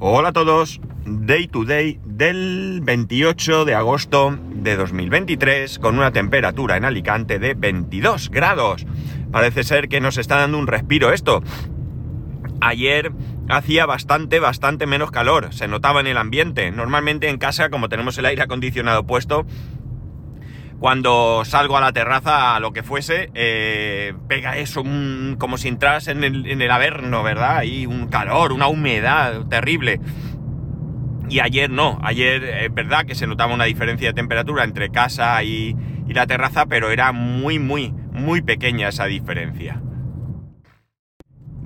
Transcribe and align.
Hola 0.00 0.28
a 0.28 0.32
todos, 0.32 0.80
Day 1.06 1.48
to 1.48 1.64
Day 1.64 1.98
del 2.04 2.80
28 2.84 3.64
de 3.64 3.74
agosto 3.74 4.38
de 4.48 4.76
2023 4.76 5.80
con 5.80 5.96
una 5.98 6.12
temperatura 6.12 6.76
en 6.76 6.84
Alicante 6.84 7.40
de 7.40 7.54
22 7.54 8.30
grados. 8.30 8.86
Parece 9.32 9.64
ser 9.64 9.88
que 9.88 10.00
nos 10.00 10.16
está 10.16 10.36
dando 10.36 10.56
un 10.56 10.68
respiro 10.68 11.12
esto. 11.12 11.42
Ayer 12.60 13.10
hacía 13.48 13.86
bastante, 13.86 14.38
bastante 14.38 14.86
menos 14.86 15.10
calor, 15.10 15.52
se 15.52 15.66
notaba 15.66 15.98
en 15.98 16.06
el 16.06 16.16
ambiente. 16.16 16.70
Normalmente 16.70 17.28
en 17.28 17.38
casa, 17.38 17.68
como 17.68 17.88
tenemos 17.88 18.16
el 18.18 18.26
aire 18.26 18.42
acondicionado 18.42 19.04
puesto, 19.04 19.46
cuando 20.80 21.44
salgo 21.44 21.76
a 21.76 21.80
la 21.80 21.92
terraza, 21.92 22.54
a 22.54 22.60
lo 22.60 22.72
que 22.72 22.82
fuese, 22.82 23.30
eh, 23.34 24.14
pega 24.28 24.58
eso 24.58 24.84
como 25.38 25.58
si 25.58 25.68
entras 25.68 26.08
en 26.08 26.22
el, 26.22 26.70
averno, 26.70 27.22
¿verdad? 27.22 27.62
Y 27.64 27.86
un 27.86 28.08
calor, 28.08 28.52
una 28.52 28.68
humedad 28.68 29.46
terrible. 29.48 30.00
Y 31.28 31.40
ayer 31.40 31.68
no, 31.68 31.98
ayer 32.02 32.44
es 32.44 32.72
verdad 32.72 33.04
que 33.04 33.14
se 33.14 33.26
notaba 33.26 33.52
una 33.52 33.64
diferencia 33.64 34.08
de 34.08 34.14
temperatura 34.14 34.64
entre 34.64 34.90
casa 34.90 35.42
y 35.42 35.76
la 36.06 36.26
terraza, 36.26 36.66
pero 36.66 36.90
era 36.90 37.12
muy, 37.12 37.58
muy, 37.58 37.92
muy 38.12 38.40
pequeña 38.40 38.88
esa 38.88 39.06
diferencia. 39.06 39.82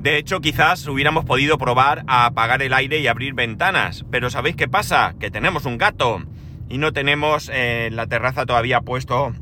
De 0.02 0.18
hecho, 0.18 0.40
quizás 0.40 0.88
hubiéramos 0.88 1.24
podido 1.24 1.58
probar 1.58 2.02
a 2.08 2.26
apagar 2.26 2.60
el 2.60 2.74
aire 2.74 2.98
y 2.98 3.06
abrir 3.06 3.34
ventanas, 3.34 4.04
pero 4.10 4.30
¿sabéis 4.30 4.56
qué 4.56 4.66
pasa? 4.66 5.14
Que 5.20 5.30
tenemos 5.30 5.64
un 5.64 5.78
gato 5.78 6.24
y 6.72 6.78
no 6.78 6.94
tenemos 6.94 7.50
eh, 7.52 7.90
la 7.92 8.06
terraza 8.06 8.46
todavía 8.46 8.80
puesto 8.80 9.34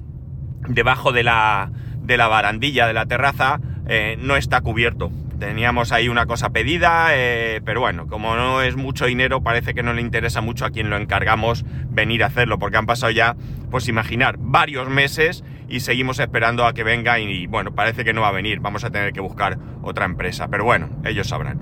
debajo 0.69 1.13
de 1.13 1.23
la, 1.23 1.71
de 2.03 2.17
la 2.17 2.27
barandilla 2.27 2.89
de 2.89 2.93
la 2.93 3.07
terraza, 3.07 3.61
eh, 3.87 4.17
no 4.19 4.35
está 4.35 4.63
cubierto. 4.63 5.13
Teníamos 5.39 5.93
ahí 5.93 6.09
una 6.09 6.27
cosa 6.27 6.51
pedida, 6.51 7.11
eh, 7.13 7.63
pero 7.65 7.83
bueno, 7.83 8.09
como 8.09 8.35
no 8.35 8.63
es 8.63 8.75
mucho 8.75 9.07
dinero, 9.07 9.45
parece 9.45 9.75
que 9.75 9.85
no 9.85 9.93
le 9.93 10.03
interesa 10.03 10.41
mucho 10.41 10.67
a 10.67 10.71
quien 10.71 10.91
lo 10.91 10.97
encargamos 10.97 11.65
venir 11.89 12.25
a 12.25 12.27
hacerlo, 12.27 12.59
porque 12.59 12.79
han 12.79 12.87
pasado 12.87 13.13
ya, 13.13 13.37
pues 13.71 13.87
imaginar, 13.87 14.35
varios 14.37 14.89
meses 14.89 15.45
y 15.69 15.81
seguimos 15.81 16.19
esperando 16.19 16.67
a 16.67 16.75
que 16.75 16.83
venga 16.83 17.21
y, 17.21 17.47
bueno, 17.47 17.77
parece 17.77 18.05
que 18.05 18.13
no 18.13 18.23
va 18.23 18.29
a 18.29 18.33
venir, 18.33 18.59
vamos 18.59 18.83
a 18.83 18.91
tener 18.91 19.13
que 19.13 19.21
buscar 19.21 19.57
otra 19.83 20.05
empresa, 20.05 20.49
pero 20.49 20.65
bueno, 20.65 20.91
ellos 21.05 21.29
sabrán. 21.29 21.61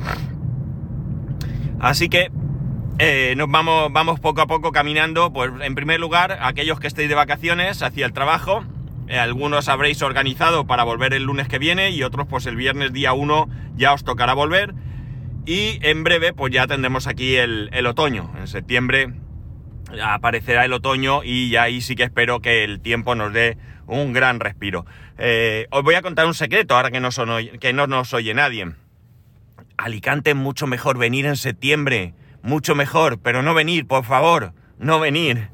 Así 1.78 2.08
que 2.08 2.30
eh, 2.98 3.34
nos 3.36 3.48
vamos, 3.48 3.92
vamos 3.92 4.18
poco 4.18 4.40
a 4.40 4.46
poco 4.46 4.72
caminando, 4.72 5.32
pues 5.32 5.52
en 5.60 5.74
primer 5.74 6.00
lugar, 6.00 6.38
aquellos 6.42 6.80
que 6.80 6.88
estéis 6.88 7.08
de 7.08 7.14
vacaciones 7.14 7.82
hacia 7.82 8.04
el 8.04 8.12
trabajo, 8.12 8.64
eh, 9.08 9.18
algunos 9.18 9.68
habréis 9.68 10.02
organizado 10.02 10.66
para 10.66 10.84
volver 10.84 11.14
el 11.14 11.22
lunes 11.22 11.48
que 11.48 11.58
viene 11.58 11.90
y 11.90 12.02
otros 12.02 12.26
pues 12.28 12.44
el 12.46 12.56
viernes 12.56 12.92
día 12.92 13.14
1 13.14 13.48
ya 13.76 13.94
os 13.94 14.04
tocará 14.04 14.34
volver. 14.34 14.74
Y 15.46 15.78
en 15.82 16.04
breve 16.04 16.34
pues 16.34 16.52
ya 16.52 16.66
tendremos 16.66 17.06
aquí 17.06 17.36
el, 17.36 17.86
otoño. 17.86 18.30
En 18.38 18.46
septiembre 18.46 19.14
aparecerá 20.02 20.66
el 20.66 20.74
otoño 20.74 21.22
y 21.24 21.48
ya 21.48 21.62
ahí 21.62 21.80
sí 21.80 21.96
que 21.96 22.02
espero 22.02 22.40
que 22.40 22.64
el 22.64 22.80
tiempo 22.80 23.14
nos 23.14 23.32
dé 23.32 23.56
un 23.86 24.12
gran 24.12 24.40
respiro. 24.40 24.84
Eh, 25.16 25.66
os 25.70 25.82
voy 25.82 25.94
a 25.94 26.02
contar 26.02 26.26
un 26.26 26.34
secreto 26.34 26.76
ahora 26.76 26.90
que 26.90 27.00
no, 27.00 27.08
que 27.60 27.72
no 27.72 27.86
nos 27.86 28.12
oye 28.12 28.34
nadie. 28.34 28.72
Alicante 29.78 30.30
es 30.30 30.36
mucho 30.36 30.66
mejor 30.66 30.98
venir 30.98 31.24
en 31.24 31.36
septiembre 31.36 32.12
mucho 32.48 32.74
mejor, 32.74 33.20
pero 33.20 33.42
no 33.42 33.52
venir, 33.52 33.86
por 33.86 34.04
favor, 34.04 34.54
no 34.78 34.98
venir. 34.98 35.50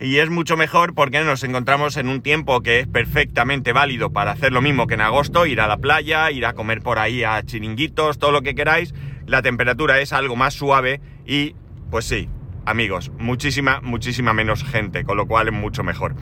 Y 0.00 0.16
es 0.16 0.30
mucho 0.30 0.56
mejor 0.56 0.94
porque 0.94 1.20
nos 1.22 1.44
encontramos 1.44 1.96
en 1.96 2.08
un 2.08 2.22
tiempo 2.22 2.62
que 2.62 2.80
es 2.80 2.86
perfectamente 2.86 3.72
válido 3.72 4.10
para 4.10 4.30
hacer 4.30 4.52
lo 4.52 4.62
mismo 4.62 4.86
que 4.86 4.94
en 4.94 5.02
agosto, 5.02 5.44
ir 5.44 5.60
a 5.60 5.66
la 5.66 5.76
playa, 5.76 6.30
ir 6.30 6.46
a 6.46 6.54
comer 6.54 6.80
por 6.80 6.98
ahí 6.98 7.22
a 7.22 7.42
chiringuitos, 7.42 8.18
todo 8.18 8.32
lo 8.32 8.42
que 8.42 8.54
queráis. 8.54 8.94
La 9.26 9.42
temperatura 9.42 10.00
es 10.00 10.12
algo 10.12 10.36
más 10.36 10.54
suave 10.54 11.00
y, 11.26 11.54
pues 11.90 12.06
sí, 12.06 12.30
amigos, 12.64 13.12
muchísima, 13.18 13.80
muchísima 13.82 14.32
menos 14.32 14.64
gente, 14.64 15.04
con 15.04 15.18
lo 15.18 15.26
cual 15.26 15.48
es 15.48 15.54
mucho 15.54 15.84
mejor. 15.84 16.14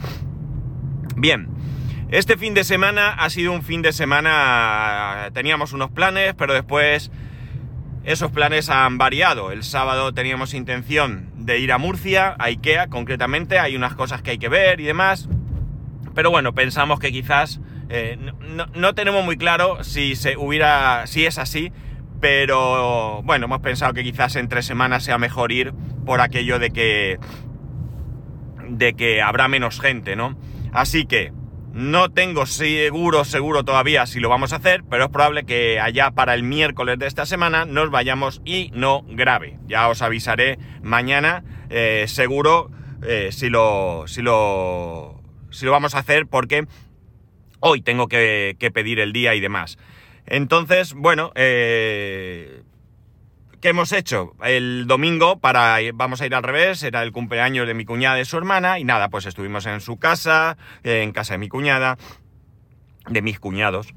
Bien, 1.15 1.49
este 2.11 2.37
fin 2.37 2.53
de 2.55 2.65
semana 2.65 3.11
ha 3.11 3.31
sido 3.31 3.53
un 3.53 3.63
fin 3.63 3.83
de 3.83 3.93
semana, 3.93 5.31
teníamos 5.35 5.73
unos 5.73 5.91
planes, 5.91 6.35
pero 6.35 6.53
después 6.53 7.13
esos 8.07 8.31
planes 8.31 8.71
han 8.71 8.99
variado. 8.99 9.51
El 9.51 9.65
sábado 9.65 10.15
teníamos 10.15 10.55
intención 10.55 11.29
de 11.35 11.59
ir 11.59 11.73
a 11.73 11.79
Murcia, 11.79 12.37
a 12.39 12.45
Ikea 12.45 12.87
concretamente, 12.87 13.59
hay 13.59 13.75
unas 13.75 13.95
cosas 13.95 14.23
que 14.23 14.31
hay 14.31 14.39
que 14.39 14.49
ver 14.49 14.81
y 14.81 14.85
demás. 14.85 15.29
Pero 16.15 16.31
bueno, 16.31 16.55
pensamos 16.55 17.01
que 17.01 17.11
quizás 17.11 17.61
eh, 17.89 18.17
no, 18.75 18.95
tenemos 18.95 19.25
muy 19.25 19.37
claro 19.37 19.83
si 19.83 20.15
se 20.15 20.37
hubiera. 20.37 21.07
si 21.09 21.27
es 21.27 21.37
así. 21.37 21.73
Pero 22.21 23.23
bueno, 23.25 23.47
hemos 23.47 23.61
pensado 23.61 23.93
que 23.93 24.05
quizás 24.05 24.37
en 24.37 24.49
tres 24.49 24.65
semanas 24.65 25.03
sea 25.03 25.19
mejor 25.19 25.51
ir 25.51 25.75
por 26.07 26.21
aquello 26.21 26.61
de 26.61 26.71
que. 26.71 27.19
de 28.69 28.95
que 28.95 29.21
habrá 29.21 29.49
menos 29.49 29.81
gente, 29.81 30.15
¿no? 30.15 30.39
Así 30.73 31.07
que 31.07 31.33
no 31.77 32.11
tengo 32.11 32.47
seguro, 32.47 33.27
seguro 33.27 33.63
todavía 33.63 34.07
si 34.07 34.19
lo 34.19 34.31
vamos 34.31 34.55
a 34.55 34.57
hacer, 34.57 34.83
pero 34.89 35.05
es 35.05 35.11
probable 35.11 35.45
que 35.45 35.79
allá 35.79 36.11
para 36.11 36.33
el 36.33 36.43
miércoles 36.43 36.99
de 36.99 37.07
esta 37.07 37.27
semana 37.27 37.67
nos 37.67 37.91
vayamos 37.91 38.41
y 38.47 38.71
no 38.73 39.05
grave. 39.07 39.59
Ya 39.67 39.87
os 39.91 40.01
avisaré 40.01 40.59
mañana, 40.83 41.45
eh, 41.69 42.07
seguro, 42.09 42.71
eh, 43.03 43.29
si, 43.31 43.51
lo, 43.51 44.05
si, 44.07 44.23
lo, 44.23 45.21
si 45.51 45.67
lo 45.67 45.71
vamos 45.71 45.95
a 45.95 45.99
hacer, 45.99 46.27
porque 46.27 46.65
hoy 47.61 47.83
tengo 47.83 48.09
que, 48.09 48.57
que 48.59 48.71
pedir 48.71 48.99
el 48.99 49.13
día 49.13 49.35
y 49.35 49.41
demás. 49.41 49.77
Entonces, 50.25 50.95
bueno, 50.95 51.31
eh, 51.35 52.63
¿Qué 53.67 53.71
hemos 53.71 53.91
hecho? 53.91 54.37
El 54.45 54.87
domingo 54.87 55.41
para 55.41 55.79
vamos 55.93 56.21
a 56.21 56.27
ir 56.27 56.37
al 56.37 56.45
revés, 56.45 56.85
era 56.85 57.03
el 57.03 57.11
cumpleaños 57.11 57.67
de 57.67 57.75
mi 57.75 57.85
cuñada 57.85 58.21
y 58.21 58.25
su 58.25 58.39
hermana 58.39 58.79
y 58.79 58.85
nada, 58.85 59.09
pues 59.09 59.27
estuvimos 59.27 59.67
en 59.67 59.81
su 59.81 59.97
casa, 59.97 60.57
en 60.85 61.11
casa 61.11 61.35
de 61.35 61.39
mi 61.39 61.49
cuñada, 61.49 61.99
de 63.09 63.23
mis 63.23 63.41
cuñados. 63.41 63.93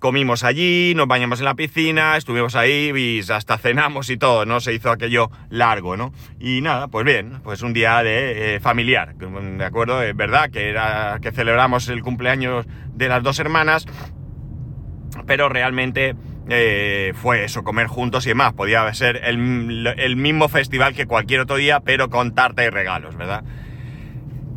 Comimos 0.00 0.44
allí, 0.44 0.92
nos 0.94 1.08
bañamos 1.08 1.38
en 1.38 1.46
la 1.46 1.54
piscina, 1.54 2.18
estuvimos 2.18 2.56
ahí 2.56 2.92
y 2.94 3.32
hasta 3.32 3.56
cenamos 3.56 4.10
y 4.10 4.18
todo, 4.18 4.44
¿no? 4.44 4.60
Se 4.60 4.74
hizo 4.74 4.90
aquello 4.90 5.30
largo, 5.48 5.96
¿no? 5.96 6.12
Y 6.38 6.60
nada, 6.60 6.88
pues 6.88 7.06
bien, 7.06 7.40
pues 7.42 7.62
un 7.62 7.72
día 7.72 8.02
de 8.02 8.56
eh, 8.56 8.60
familiar, 8.60 9.14
¿de 9.14 9.64
acuerdo? 9.64 10.02
Es 10.02 10.14
verdad 10.14 10.50
que 10.50 10.68
era 10.68 11.20
que 11.22 11.32
celebramos 11.32 11.88
el 11.88 12.02
cumpleaños 12.02 12.66
de 12.92 13.08
las 13.08 13.22
dos 13.22 13.38
hermanas, 13.38 13.86
pero 15.26 15.48
realmente 15.48 16.14
eh, 16.48 17.12
fue 17.14 17.44
eso, 17.44 17.64
comer 17.64 17.86
juntos 17.88 18.26
y 18.26 18.30
demás. 18.30 18.52
Podía 18.52 18.92
ser 18.94 19.22
el, 19.24 19.36
mismo 20.16 20.48
festival 20.48 20.94
que 20.94 21.06
cualquier 21.06 21.40
otro 21.40 21.56
día, 21.56 21.80
pero 21.80 22.08
con 22.08 22.34
tarta 22.34 22.64
y 22.64 22.70
regalos, 22.70 23.16
¿verdad? 23.16 23.44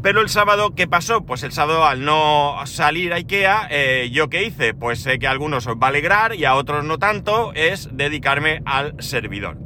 Pero 0.01 0.22
el 0.22 0.29
sábado, 0.29 0.75
¿qué 0.75 0.88
pasó? 0.88 1.25
Pues 1.25 1.44
el 1.44 1.51
sábado 1.51 1.85
al 1.85 2.05
no 2.05 2.55
salir 2.66 3.11
a 3.11 3.17
Ikea, 3.17 3.67
eh, 3.69 4.09
¿yo 4.11 4.29
qué 4.29 4.44
hice? 4.44 4.73
Pues 4.73 5.01
sé 5.01 5.19
que 5.19 5.28
a 5.28 5.31
algunos 5.31 5.67
os 5.67 5.75
va 5.75 5.88
a 5.88 5.89
alegrar 5.89 6.35
y 6.35 6.45
a 6.45 6.55
otros 6.55 6.85
no 6.85 6.99
tanto, 6.99 7.51
es 7.53 7.89
dedicarme 7.91 8.61
al 8.66 8.95
servidor. 8.99 9.57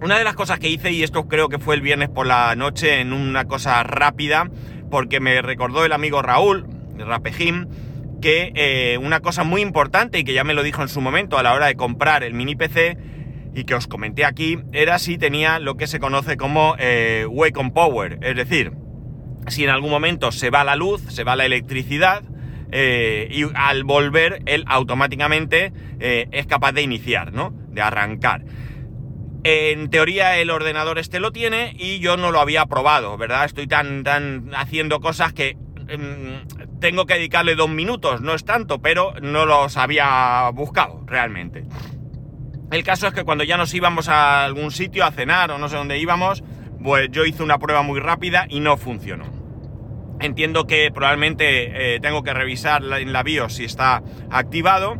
Una 0.00 0.18
de 0.18 0.24
las 0.24 0.34
cosas 0.34 0.58
que 0.58 0.68
hice, 0.68 0.92
y 0.92 1.02
esto 1.02 1.28
creo 1.28 1.48
que 1.48 1.58
fue 1.58 1.74
el 1.74 1.80
viernes 1.82 2.08
por 2.08 2.26
la 2.26 2.56
noche 2.56 3.00
en 3.00 3.12
una 3.12 3.44
cosa 3.44 3.82
rápida, 3.82 4.50
porque 4.90 5.20
me 5.20 5.42
recordó 5.42 5.84
el 5.84 5.92
amigo 5.92 6.22
Raúl, 6.22 6.66
Rapejim, 6.96 7.66
que 8.22 8.52
eh, 8.54 8.96
una 8.96 9.20
cosa 9.20 9.44
muy 9.44 9.60
importante 9.60 10.18
y 10.18 10.24
que 10.24 10.32
ya 10.32 10.44
me 10.44 10.54
lo 10.54 10.62
dijo 10.62 10.80
en 10.80 10.88
su 10.88 11.02
momento 11.02 11.36
a 11.36 11.42
la 11.42 11.52
hora 11.52 11.66
de 11.66 11.74
comprar 11.74 12.22
el 12.22 12.32
mini 12.32 12.56
PC 12.56 12.96
y 13.54 13.64
que 13.64 13.74
os 13.74 13.86
comenté 13.86 14.24
aquí, 14.24 14.58
era 14.72 14.98
si 14.98 15.18
tenía 15.18 15.58
lo 15.58 15.76
que 15.76 15.86
se 15.86 15.98
conoce 15.98 16.38
como 16.38 16.74
eh, 16.78 17.26
Wake 17.28 17.58
on 17.60 17.72
Power, 17.72 18.18
es 18.22 18.34
decir, 18.34 18.72
si 19.48 19.64
en 19.64 19.70
algún 19.70 19.90
momento 19.90 20.32
se 20.32 20.48
va 20.48 20.64
la 20.64 20.76
luz, 20.76 21.02
se 21.08 21.24
va 21.24 21.36
la 21.36 21.44
electricidad, 21.44 22.22
eh, 22.70 23.28
y 23.30 23.44
al 23.54 23.84
volver 23.84 24.40
él 24.46 24.64
automáticamente 24.66 25.74
es 26.00 26.46
capaz 26.46 26.72
de 26.72 26.82
iniciar, 26.82 27.32
¿no? 27.32 27.52
De 27.68 27.80
arrancar. 27.82 28.42
En 29.44 29.90
teoría 29.90 30.38
el 30.38 30.50
ordenador 30.50 30.98
este 30.98 31.20
lo 31.20 31.30
tiene 31.30 31.74
y 31.78 31.98
yo 31.98 32.16
no 32.16 32.30
lo 32.30 32.40
había 32.40 32.66
probado, 32.66 33.16
¿verdad? 33.18 33.44
Estoy 33.44 33.66
tan, 33.66 34.02
tan 34.02 34.50
haciendo 34.54 35.00
cosas 35.00 35.32
que 35.32 35.56
tengo 36.80 37.06
que 37.06 37.14
dedicarle 37.14 37.54
dos 37.54 37.70
minutos, 37.70 38.20
no 38.20 38.34
es 38.34 38.44
tanto, 38.44 38.80
pero 38.80 39.14
no 39.20 39.46
los 39.46 39.76
había 39.76 40.48
buscado 40.50 41.04
realmente. 41.06 41.64
El 42.70 42.84
caso 42.84 43.06
es 43.06 43.12
que 43.12 43.24
cuando 43.24 43.44
ya 43.44 43.56
nos 43.56 43.74
íbamos 43.74 44.08
a 44.08 44.44
algún 44.44 44.70
sitio 44.70 45.04
a 45.04 45.10
cenar 45.10 45.50
o 45.50 45.58
no 45.58 45.68
sé 45.68 45.76
dónde 45.76 45.98
íbamos, 45.98 46.42
pues 46.82 47.10
yo 47.10 47.24
hice 47.24 47.42
una 47.42 47.58
prueba 47.58 47.82
muy 47.82 48.00
rápida 48.00 48.46
y 48.48 48.60
no 48.60 48.76
funcionó. 48.76 49.24
Entiendo 50.20 50.66
que 50.66 50.90
probablemente 50.90 51.94
eh, 51.94 52.00
tengo 52.00 52.22
que 52.22 52.32
revisar 52.32 52.82
en 52.82 53.12
la 53.12 53.22
BIOS 53.22 53.54
si 53.54 53.64
está 53.64 54.02
activado 54.30 54.96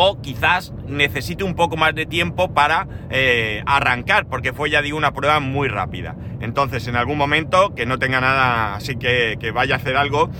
o 0.00 0.20
quizás 0.22 0.72
necesite 0.86 1.42
un 1.42 1.56
poco 1.56 1.76
más 1.76 1.92
de 1.92 2.06
tiempo 2.06 2.54
para 2.54 2.86
eh, 3.10 3.64
arrancar, 3.66 4.28
porque 4.28 4.52
fue 4.52 4.70
ya 4.70 4.80
digo 4.80 4.96
una 4.96 5.12
prueba 5.12 5.40
muy 5.40 5.66
rápida. 5.66 6.14
Entonces, 6.40 6.86
en 6.86 6.94
algún 6.94 7.18
momento 7.18 7.74
que 7.74 7.84
no 7.84 7.98
tenga 7.98 8.20
nada 8.20 8.76
así 8.76 8.94
que, 8.94 9.36
que 9.40 9.50
vaya 9.50 9.74
a 9.74 9.78
hacer 9.78 9.96
algo, 9.96 10.30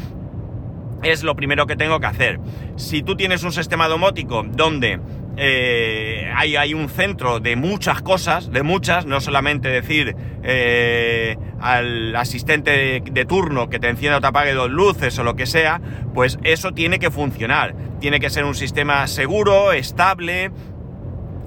es 1.03 1.25
lo 1.25 1.35
primero 1.35 1.67
que 1.67 1.75
tengo 1.75 1.99
que 1.99 2.07
hacer. 2.07 2.39
Si 2.77 3.03
tú 3.03 3.17
tienes 3.17 3.43
un 3.43 3.51
sistema 3.51 3.89
domótico 3.89 4.45
donde 4.45 5.01
eh, 5.41 6.33
hay, 6.35 6.75
un 6.75 6.89
centro 6.89 7.39
de 7.39 7.55
muchas 7.55 8.03
cosas, 8.03 8.51
de 8.51 8.63
muchas, 8.63 9.07
no 9.07 9.21
solamente 9.21 9.69
decir 9.69 10.17
eh, 10.43 11.37
al 11.61 12.17
asistente 12.17 12.71
de, 12.71 13.03
de, 13.09 13.25
turno 13.25 13.69
que 13.69 13.79
te 13.79 13.89
encienda 13.89 14.19
o 14.19 14.21
te 14.21 14.27
apague 14.27 14.53
dos 14.53 14.69
luces 14.71 15.17
o 15.19 15.25
lo 15.25 15.37
que 15.37 15.47
sea, 15.47 15.81
pues 16.13 16.39
eso 16.43 16.73
tiene 16.73 16.99
que 16.99 17.11
funcionar. 17.11 17.75
Tiene 18.01 18.19
que 18.19 18.31
ser 18.31 18.45
un 18.45 18.55
sistema 18.55 19.07
seguro, 19.07 19.73
estable, 19.73 20.51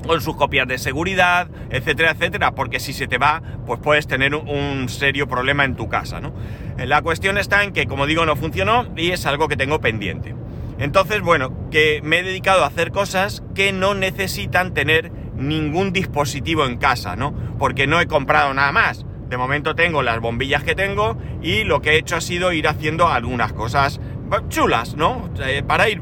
con 0.06 0.22
sus 0.22 0.36
copias 0.36 0.68
de 0.68 0.78
seguridad, 0.78 1.50
etcétera, 1.70 2.12
etcétera, 2.12 2.52
porque 2.52 2.80
si 2.80 2.94
se 2.94 3.08
te 3.08 3.18
va, 3.18 3.42
pues 3.66 3.80
puedes 3.82 4.08
tener 4.08 4.36
un 4.36 4.90
serio 4.90 5.28
problema 5.28 5.66
en 5.66 5.76
tu 5.76 5.90
casa, 5.90 6.20
¿no? 6.20 6.34
La 6.78 7.02
cuestión 7.02 7.38
está 7.38 7.64
en 7.64 7.74
que, 7.74 7.86
como 7.86 8.06
digo, 8.06 8.26
no 8.26 8.36
funcionó 8.36 8.88
y 8.96 9.12
es 9.12 9.26
algo 9.26 9.48
que 9.48 9.58
tengo 9.58 9.80
pendiente. 9.80 10.36
Entonces, 10.82 11.22
bueno, 11.22 11.70
que 11.70 12.02
me 12.04 12.20
he 12.20 12.24
dedicado 12.24 12.64
a 12.64 12.68
hacer 12.68 12.92
cosas 12.92 13.44
que 13.54 13.72
no 13.72 13.94
necesitan 13.94 14.74
tener 14.74 15.12
ningún 15.36 15.94
dispositivo 15.94 16.66
en 16.66 16.78
casa, 16.78 17.16
¿no? 17.16 17.36
Porque 17.60 17.86
no 17.86 18.02
he 18.02 18.08
comprado 18.08 18.52
nada 18.56 18.72
más. 18.72 19.06
De 19.30 19.38
momento 19.38 19.76
tengo 19.76 20.02
las 20.02 20.20
bombillas 20.20 20.64
que 20.64 20.74
tengo 20.74 21.18
y 21.40 21.66
lo 21.66 21.84
que 21.84 21.92
he 21.92 21.98
hecho 21.98 22.16
ha 22.16 22.22
sido 22.22 22.52
ir 22.52 22.68
haciendo 22.68 23.08
algunas 23.10 23.54
cosas 23.54 24.02
chulas, 24.50 24.96
¿no? 24.96 25.30
Eh, 25.46 25.62
para 25.62 25.88
ir, 25.88 26.02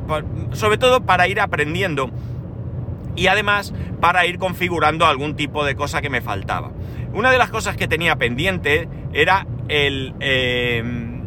sobre 0.54 0.78
todo 0.78 1.02
para 1.06 1.28
ir 1.28 1.42
aprendiendo 1.42 2.10
y 3.18 3.28
además 3.28 3.74
para 4.00 4.26
ir 4.28 4.38
configurando 4.38 5.06
algún 5.06 5.36
tipo 5.36 5.66
de 5.66 5.76
cosa 5.76 6.02
que 6.02 6.10
me 6.10 6.22
faltaba. 6.22 6.72
Una 7.12 7.32
de 7.32 7.38
las 7.38 7.50
cosas 7.50 7.76
que 7.76 7.90
tenía 7.90 8.16
pendiente 8.16 8.88
era 9.12 9.46
el, 9.68 10.14
eh, 10.22 10.82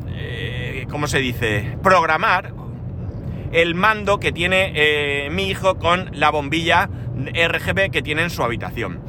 eh, 0.09 0.87
¿cómo 0.89 1.07
se 1.07 1.19
dice? 1.19 1.77
Programar 1.83 2.62
el 3.53 3.75
mando 3.75 4.19
que 4.19 4.33
tiene 4.33 4.73
eh, 4.75 5.31
mi 5.31 5.49
hijo 5.49 5.79
con 5.79 6.11
la 6.13 6.31
bombilla 6.31 6.89
RGB 7.17 7.91
que 7.91 8.03
tiene 8.03 8.23
en 8.23 8.31
su 8.31 8.43
habitación, 8.43 9.01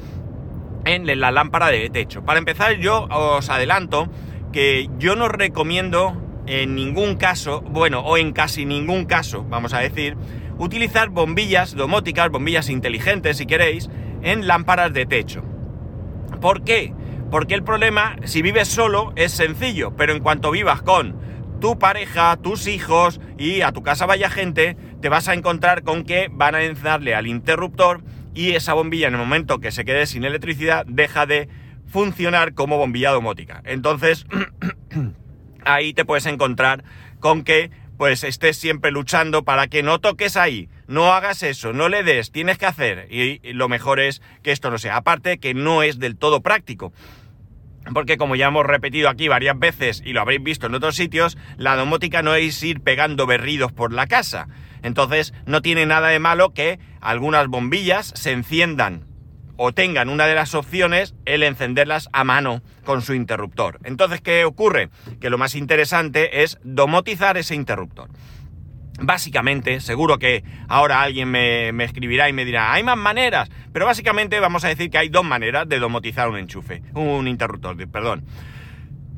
en 0.86 1.19
la 1.19 1.31
lámpara 1.31 1.68
de 1.68 1.90
techo. 1.90 2.24
Para 2.24 2.40
empezar, 2.40 2.78
yo 2.78 3.07
os 3.10 3.50
adelanto 3.50 4.10
que 4.51 4.90
yo 5.00 5.16
no 5.16 5.30
recomiendo 5.30 6.22
en 6.45 6.75
ningún 6.75 7.16
caso, 7.16 7.62
bueno, 7.62 8.01
o 8.01 8.18
en 8.18 8.34
casi 8.34 8.66
ningún 8.66 9.06
caso, 9.06 9.45
vamos 9.50 9.74
a 9.74 9.80
decir, 9.80 10.18
utilizar 10.57 11.10
bombillas 11.10 11.75
domóticas, 11.75 12.30
bombillas 12.30 12.69
inteligentes 12.69 13.38
si 13.38 13.45
queréis, 13.45 13.90
en 14.22 14.48
lámparas 14.48 14.94
de 14.94 15.06
techo. 15.06 15.44
¿Por 16.42 16.63
qué? 16.63 16.94
Porque 17.31 17.56
el 17.56 17.63
problema, 17.63 18.18
si 18.25 18.42
vives 18.42 18.68
solo, 18.68 19.13
es 19.16 19.31
sencillo, 19.31 19.94
pero 19.95 20.13
en 20.13 20.22
cuanto 20.22 20.51
vivas 20.51 20.81
con 20.81 21.16
tu 21.60 21.80
pareja, 21.80 22.36
tus 22.38 22.68
hijos 22.68 23.22
y 23.44 23.62
a 23.62 23.74
tu 23.74 23.84
casa 23.84 24.06
vaya 24.06 24.30
gente, 24.30 24.78
te 25.01 25.10
vas 25.10 25.28
a 25.28 25.34
encontrar 25.34 25.84
con 25.84 26.06
que 26.06 26.30
van 26.31 26.56
a 26.56 26.60
darle 26.81 27.13
al 27.13 27.28
interruptor 27.28 28.01
y 28.34 28.51
esa 28.51 28.74
bombilla 28.74 29.07
en 29.07 29.16
el 29.16 29.19
momento 29.19 29.60
que 29.60 29.72
se 29.72 29.84
quede 29.84 30.06
sin 30.06 30.24
electricidad 30.24 30.86
deja 30.88 31.25
de 31.25 31.50
funcionar 31.88 32.54
como 32.54 32.78
bombilla 32.78 33.12
domótica. 33.12 33.62
Entonces, 33.66 34.25
ahí 35.66 35.94
te 35.94 36.06
puedes 36.06 36.25
encontrar 36.25 36.86
con 37.19 37.44
que 37.44 37.69
pues 37.98 38.24
estés 38.24 38.57
siempre 38.57 38.92
luchando 38.92 39.44
para 39.44 39.68
que 39.68 39.84
no 39.84 40.00
toques 40.00 40.38
ahí, 40.38 40.69
no 40.88 41.13
hagas 41.13 41.44
eso, 41.44 41.74
no 41.74 41.90
le 41.90 42.04
des, 42.04 42.31
tienes 42.31 42.57
que 42.57 42.66
hacer. 42.66 43.07
Y, 43.12 43.40
lo 43.54 43.68
mejor 43.68 44.00
es 44.00 44.22
que 44.42 44.51
esto 44.51 44.72
no 44.72 44.78
sea. 44.78 44.95
Aparte 44.95 45.38
que 45.38 45.54
no 45.54 45.84
es 45.84 46.00
del 46.00 46.18
todo 46.18 46.42
práctico. 46.42 46.94
Porque 47.94 48.18
como 48.18 48.35
ya 48.35 48.47
hemos 48.47 48.65
repetido 48.65 49.09
aquí 49.09 49.27
varias 49.27 49.57
veces 49.59 50.01
y 50.06 50.13
lo 50.13 50.21
habréis 50.21 50.44
visto 50.44 50.68
en 50.68 50.75
otros 50.75 50.95
sitios, 50.95 51.38
la 51.57 51.75
domótica 51.75 52.21
no 52.21 52.35
es 52.35 52.62
ir 52.63 52.81
pegando 52.81 53.25
berridos 53.25 53.71
por 53.71 53.91
la 53.91 54.07
casa. 54.07 54.47
Entonces 54.83 55.33
no 55.45 55.62
tiene 55.62 55.85
nada 55.85 56.09
de 56.09 56.19
malo 56.19 56.53
que 56.53 56.80
algunas 57.01 57.47
bombillas 57.47 58.13
se 58.15 58.31
enciendan 58.31 59.06
o 59.56 59.71
tengan 59.71 60.09
una 60.09 60.25
de 60.25 60.35
las 60.35 60.56
opciones 60.56 61.15
el 61.25 61.44
encenderlas 61.44 62.09
a 62.13 62.24
mano 62.24 62.62
con 62.83 63.01
su 63.01 63.13
interruptor. 63.13 63.80
Entonces, 63.83 64.21
¿qué 64.21 64.45
ocurre? 64.45 64.89
Que 65.21 65.30
lo 65.30 65.38
más 65.38 65.56
interesante 65.56 66.44
es 66.44 66.57
domotizar 66.63 67.38
ese 67.38 67.56
interruptor. 67.56 68.09
Básicamente, 69.05 69.81
seguro 69.81 70.17
que 70.17 70.45
ahora 70.69 71.01
alguien 71.01 71.29
me, 71.29 71.83
escribirá 71.83 72.29
y 72.29 72.33
me 72.33 72.45
dirá, 72.45 72.71
hay 72.71 72.83
más 72.83 72.95
maneras, 72.95 73.50
pero 73.73 73.85
básicamente 73.85 74.39
vamos 74.39 74.63
a 74.63 74.69
decir 74.69 74.89
que 74.89 74.97
hay 74.97 75.09
dos 75.09 75.25
maneras 75.25 75.67
de 75.67 75.77
domotizar 75.79 76.29
un 76.29 76.38
enchufe, 76.38 76.81
un 76.94 77.27
interruptor, 77.27 77.75
perdón. 77.89 78.25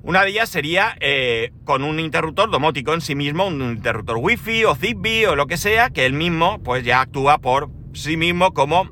Una 0.01 0.23
de 0.23 0.31
ellas 0.31 0.49
sería 0.49 0.95
eh, 0.99 1.51
con 1.65 1.83
un 1.83 1.99
interruptor 1.99 2.49
domótico 2.49 2.95
en 2.95 3.01
sí 3.01 3.13
mismo, 3.13 3.45
un 3.45 3.61
interruptor 3.61 4.17
wifi 4.17 4.65
o 4.65 4.73
Zigbee 4.73 5.27
o 5.27 5.35
lo 5.35 5.45
que 5.45 5.57
sea, 5.57 5.91
que 5.91 6.07
él 6.07 6.13
mismo 6.13 6.63
pues 6.63 6.83
ya 6.83 7.01
actúa 7.01 7.37
por 7.37 7.69
sí 7.93 8.17
mismo 8.17 8.53
como 8.55 8.89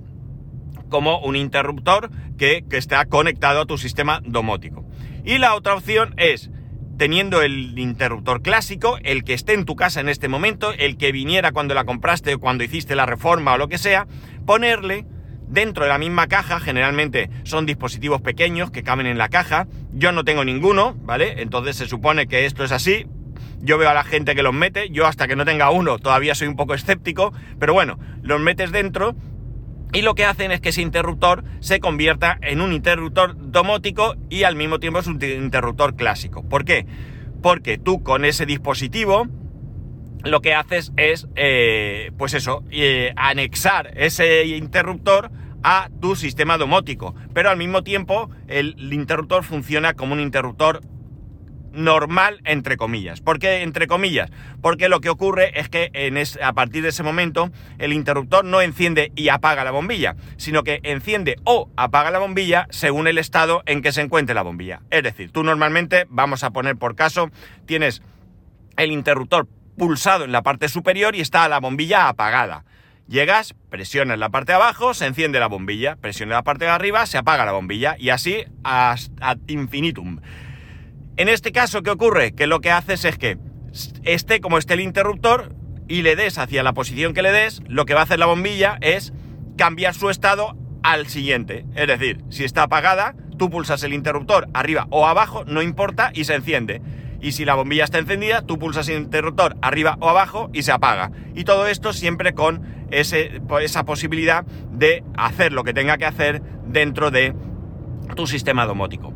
como 0.90 1.18
un 1.22 1.36
interruptor 1.36 2.12
que, 2.38 2.64
está 2.70 3.06
conectado 3.06 3.62
a 3.62 3.66
tu 3.66 3.80
sistema 3.80 4.22
domótico. 4.24 4.86
Y 5.26 5.40
la 5.40 5.56
otra 5.56 5.74
opción 5.74 6.14
es, 6.18 6.52
teniendo 6.98 7.42
el 7.42 7.78
interruptor 7.78 8.42
clásico, 8.42 8.98
el 9.04 9.24
que 9.24 9.34
esté 9.34 9.54
en 9.54 9.66
tu 9.66 9.76
casa 9.76 10.00
en 10.00 10.10
este 10.10 10.28
momento, 10.28 10.74
el 10.78 10.98
que 10.98 11.12
viniera 11.12 11.52
cuando 11.52 11.74
la 11.74 11.86
compraste 11.86 12.36
o 12.36 12.40
cuando 12.40 12.64
hiciste 12.64 12.96
la 12.96 13.06
reforma 13.06 13.54
o 13.54 13.58
lo 13.58 13.68
que 13.68 13.78
sea, 13.78 14.08
ponerle 14.46 15.06
dentro 15.48 15.84
de 15.84 15.90
la 15.90 15.98
misma 15.98 16.28
caja, 16.28 16.60
generalmente 16.60 17.30
son 17.44 17.66
dispositivos 17.66 18.22
pequeños 18.22 18.72
que 18.72 18.84
caben 18.84 19.06
en 19.06 19.18
la 19.18 19.30
caja, 19.30 19.68
yo 19.92 20.12
no 20.12 20.24
tengo 20.24 20.46
ninguno, 20.46 20.96
¿vale? 21.02 21.42
Entonces 21.42 21.76
se 21.76 21.88
supone 21.88 22.28
que 22.28 22.46
esto 22.46 22.64
es 22.64 22.72
así, 22.72 23.06
yo 23.60 23.78
veo 23.78 23.90
a 23.90 23.94
la 23.94 24.04
gente 24.04 24.36
que 24.36 24.44
los 24.44 24.54
mete, 24.54 24.90
yo 24.90 25.06
hasta 25.06 25.28
que 25.28 25.36
no 25.36 25.46
tenga 25.46 25.70
uno 25.70 25.98
todavía 26.00 26.36
soy 26.36 26.48
un 26.48 26.56
poco 26.56 26.74
escéptico, 26.74 27.34
pero 27.60 27.74
bueno, 27.74 27.98
los 28.22 28.40
metes 28.40 28.72
dentro 28.72 29.16
y 29.94 30.02
lo 30.02 30.16
que 30.16 30.26
hacen 30.26 30.52
es 30.52 30.60
que 30.60 30.70
ese 30.70 30.82
interruptor 30.82 31.44
se 31.60 31.80
convierta 31.80 32.38
en 32.42 32.62
un 32.62 32.74
interruptor 32.74 33.36
domótico 33.52 34.16
y 34.30 34.44
al 34.44 34.56
mismo 34.56 34.80
tiempo 34.80 35.00
es 35.00 35.08
un 35.08 35.24
interruptor 35.24 35.96
clásico. 35.96 36.44
¿Por 36.48 36.66
qué? 36.66 36.88
Porque 37.42 37.78
tú 37.78 38.02
con 38.02 38.26
ese 38.26 38.46
dispositivo 38.48 39.28
lo 40.24 40.42
que 40.42 40.56
haces 40.56 40.94
es, 40.98 41.28
eh, 41.36 42.12
pues 42.18 42.34
eso, 42.34 42.64
eh, 42.72 43.14
anexar 43.16 43.92
ese 43.96 44.46
interruptor 44.46 45.32
a 45.64 45.90
tu 46.02 46.16
sistema 46.16 46.58
domótico. 46.58 47.14
Pero 47.34 47.50
al 47.50 47.58
mismo 47.58 47.84
tiempo 47.84 48.32
el 48.48 48.76
interruptor 48.92 49.44
funciona 49.44 49.94
como 49.94 50.14
un 50.14 50.20
interruptor 50.20 50.82
normal, 51.74 52.40
entre 52.46 52.78
comillas. 52.78 53.20
¿Por 53.20 53.40
qué 53.40 53.64
entre 53.64 53.88
comillas? 53.88 54.32
Porque 54.62 54.88
lo 54.88 55.02
que 55.02 55.10
ocurre 55.10 55.60
es 55.60 55.68
que 55.68 55.92
a 56.42 56.54
partir 56.54 56.84
de 56.84 56.90
ese 56.90 57.04
momento 57.04 57.52
el 57.80 57.92
interruptor 57.92 58.46
no 58.46 58.62
enciende 58.62 59.12
y 59.16 59.30
apaga 59.30 59.64
la 59.64 59.72
bombilla, 59.72 60.16
sino 60.38 60.64
que 60.64 60.80
enciende 60.84 61.36
o 61.44 61.70
apaga 61.76 62.12
la 62.12 62.20
bombilla 62.20 62.68
según 62.70 63.08
el 63.08 63.18
estado 63.18 63.64
en 63.66 63.82
que 63.82 63.92
se 63.92 64.02
encuentre 64.02 64.36
la 64.36 64.44
bombilla. 64.44 64.82
Es 64.92 65.04
decir, 65.04 65.32
tú 65.32 65.44
normalmente, 65.44 66.06
vamos 66.10 66.44
a 66.44 66.52
poner 66.52 66.78
por 66.78 66.96
caso, 66.96 67.30
tienes 67.66 68.02
el 68.78 68.92
interruptor 68.92 69.48
pulsado 69.78 70.24
en 70.24 70.32
la 70.32 70.44
parte 70.44 70.70
superior 70.70 71.16
y 71.16 71.22
está 71.22 71.50
la 71.50 71.60
bombilla 71.60 72.08
apagada. 72.08 72.64
Llegas, 73.08 73.54
presionas 73.70 74.18
la 74.18 74.30
parte 74.30 74.54
de 74.54 74.56
abajo, 74.56 74.94
se 74.94 75.06
enciende 75.06 75.40
la 75.40 75.48
bombilla, 75.48 75.98
presionas 75.98 76.38
la 76.38 76.44
parte 76.44 76.66
de 76.66 76.72
arriba, 76.72 77.06
se 77.06 77.18
apaga 77.18 77.46
la 77.46 77.52
bombilla 77.52 77.96
y 78.00 78.10
así 78.10 78.46
hasta 78.64 79.38
infinitum. 79.48 80.22
En 81.16 81.30
este 81.30 81.52
caso, 81.52 81.84
¿qué 81.84 81.92
ocurre? 81.92 82.34
Que 82.34 82.48
lo 82.48 82.60
que 82.60 82.72
haces 82.72 83.06
es 83.06 83.20
que 83.20 83.38
esté 84.04 84.42
como 84.42 84.58
esté 84.58 84.74
el 84.74 84.82
interruptor 84.82 85.56
y 85.88 86.02
le 86.02 86.16
des 86.16 86.40
hacia 86.40 86.64
la 86.64 86.74
posición 86.74 87.14
que 87.14 87.22
le 87.22 87.32
des, 87.32 87.62
lo 87.68 87.86
que 87.86 87.94
va 87.94 88.00
a 88.00 88.04
hacer 88.04 88.18
la 88.18 88.26
bombilla 88.26 88.80
es 88.82 89.14
cambiar 89.56 89.94
su 89.94 90.10
estado 90.10 90.58
al 90.82 91.08
siguiente. 91.08 91.66
Es 91.76 91.88
decir, 91.88 92.24
si 92.30 92.44
está 92.44 92.64
apagada, 92.64 93.16
tú 93.38 93.52
pulsas 93.52 93.84
el 93.84 93.94
interruptor 93.94 94.48
arriba 94.56 94.88
o 94.90 95.06
abajo, 95.06 95.44
no 95.46 95.62
importa, 95.62 96.10
y 96.16 96.24
se 96.24 96.34
enciende. 96.34 96.82
Y 97.22 97.34
si 97.34 97.46
la 97.46 97.54
bombilla 97.54 97.84
está 97.84 98.00
encendida, 98.00 98.42
tú 98.42 98.58
pulsas 98.58 98.90
el 98.90 98.98
interruptor 98.98 99.56
arriba 99.62 99.98
o 100.02 100.10
abajo 100.10 100.50
y 100.52 100.64
se 100.64 100.72
apaga. 100.72 101.12
Y 101.36 101.44
todo 101.44 101.68
esto 101.68 101.94
siempre 101.94 102.34
con 102.34 102.88
ese, 102.90 103.40
esa 103.62 103.86
posibilidad 103.86 104.46
de 104.72 105.04
hacer 105.16 105.54
lo 105.54 105.64
que 105.64 105.74
tenga 105.74 106.00
que 106.00 106.06
hacer 106.06 106.42
dentro 106.66 107.12
de 107.12 107.36
tu 108.16 108.26
sistema 108.26 108.66
domótico. 108.66 109.14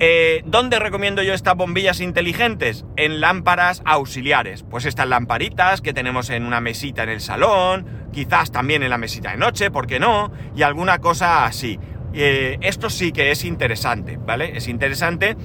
Eh, 0.00 0.42
¿Dónde 0.44 0.80
recomiendo 0.80 1.22
yo 1.22 1.34
estas 1.34 1.54
bombillas 1.54 2.00
inteligentes? 2.00 2.84
En 2.96 3.20
lámparas 3.20 3.82
auxiliares. 3.84 4.64
Pues 4.68 4.86
estas 4.86 5.08
lamparitas 5.08 5.80
que 5.80 5.92
tenemos 5.92 6.30
en 6.30 6.44
una 6.44 6.60
mesita 6.60 7.04
en 7.04 7.10
el 7.10 7.20
salón, 7.20 8.08
quizás 8.12 8.50
también 8.50 8.82
en 8.82 8.90
la 8.90 8.98
mesita 8.98 9.30
de 9.30 9.36
noche, 9.36 9.70
¿por 9.70 9.86
qué 9.86 10.00
no? 10.00 10.32
Y 10.56 10.62
alguna 10.62 10.98
cosa 10.98 11.44
así. 11.44 11.78
Eh, 12.12 12.58
esto 12.60 12.90
sí 12.90 13.12
que 13.12 13.30
es 13.30 13.44
interesante, 13.44 14.16
¿vale? 14.16 14.56
Es 14.56 14.68
interesante 14.68 15.36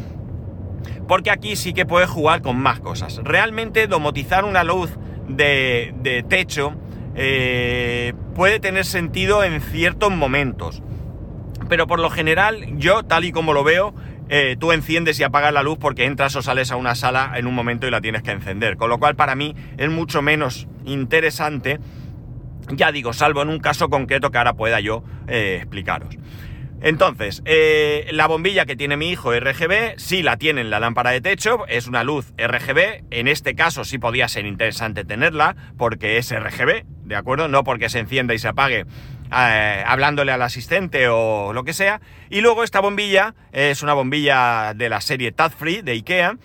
porque 1.08 1.32
aquí 1.32 1.56
sí 1.56 1.74
que 1.74 1.86
puedes 1.86 2.10
jugar 2.10 2.42
con 2.42 2.58
más 2.58 2.80
cosas. 2.80 3.20
Realmente 3.24 3.88
domotizar 3.88 4.46
una 4.46 4.64
luz 4.64 4.92
de, 5.28 6.26
techo 6.30 6.74
eh, 7.16 8.14
puede 8.36 8.60
tener 8.60 8.86
sentido 8.86 9.44
en 9.44 9.62
ciertos 9.62 10.12
momentos. 10.12 10.84
Pero 11.68 11.88
por 11.88 12.00
lo 12.00 12.10
general, 12.10 12.78
yo, 12.78 13.04
tal 13.04 13.26
y 13.26 13.32
como 13.32 13.54
lo 13.54 13.64
veo, 13.64 13.94
eh, 14.30 14.56
tú 14.60 14.72
enciendes 14.72 15.20
y 15.20 15.24
apagas 15.24 15.52
la 15.52 15.64
luz 15.64 15.78
porque 15.80 16.06
entras 16.06 16.36
o 16.36 16.42
sales 16.42 16.72
a 16.72 16.76
una 16.76 16.96
sala 16.96 17.34
en 17.36 17.48
un 17.48 17.56
momento 17.56 17.88
y 17.88 17.92
la 17.92 18.00
tienes 18.02 18.22
que 18.22 18.32
encender. 18.32 18.78
Con 18.78 18.90
lo 18.90 19.00
cual 19.00 19.16
para 19.16 19.36
mí 19.36 19.56
es 19.78 19.90
mucho 19.90 20.22
menos 20.22 20.68
interesante 20.86 21.80
Ya 22.72 22.92
digo, 22.92 23.14
salvo 23.14 23.42
en 23.42 23.50
un 23.50 23.60
caso 23.60 23.90
concreto 23.90 24.30
que 24.30 24.38
ahora 24.38 24.54
pueda 24.54 24.80
yo 24.80 25.04
eh, 25.28 25.58
explicaros. 25.58 26.16
Entonces, 26.82 27.42
eh, 27.46 28.08
la 28.12 28.28
bombilla 28.28 28.66
que 28.66 28.76
tiene 28.76 28.96
mi 28.96 29.10
hijo 29.10 29.38
RGB, 29.38 29.98
sí 29.98 30.24
la 30.24 30.38
tiene 30.38 30.62
en 30.62 30.70
la 30.70 30.80
lámpara 30.80 31.10
de 31.12 31.20
techo, 31.20 31.68
es 31.68 31.88
una 31.88 32.06
luz 32.06 32.32
RGB, 32.38 33.04
en 33.10 33.28
este 33.28 33.54
caso 33.54 33.84
sí 33.84 33.98
podía 33.98 34.30
ser 34.30 34.46
interesante 34.46 35.04
tenerla, 35.04 35.58
porque 35.78 36.18
es 36.18 36.32
RGB, 36.32 36.86
¿de 37.04 37.16
acuerdo? 37.16 37.50
No 37.50 37.66
porque 37.66 37.90
se 37.90 38.00
encienda 38.00 38.34
y 38.34 38.40
se 38.40 38.48
apague 38.48 38.86
eh, 39.32 39.84
hablándole 39.86 40.32
al 40.32 40.42
asistente 40.42 41.08
o 41.10 41.54
lo 41.54 41.64
que 41.64 41.74
sea. 41.74 42.02
Y 42.30 42.42
luego 42.42 42.64
esta 42.64 42.80
bombilla 42.80 43.36
es 43.52 43.84
una 43.84 43.94
bombilla 43.94 44.74
de 44.76 44.90
la 44.90 45.02
serie 45.02 45.32
Tadfree 45.32 45.84
de 45.84 45.92
Ikea, 45.94 46.38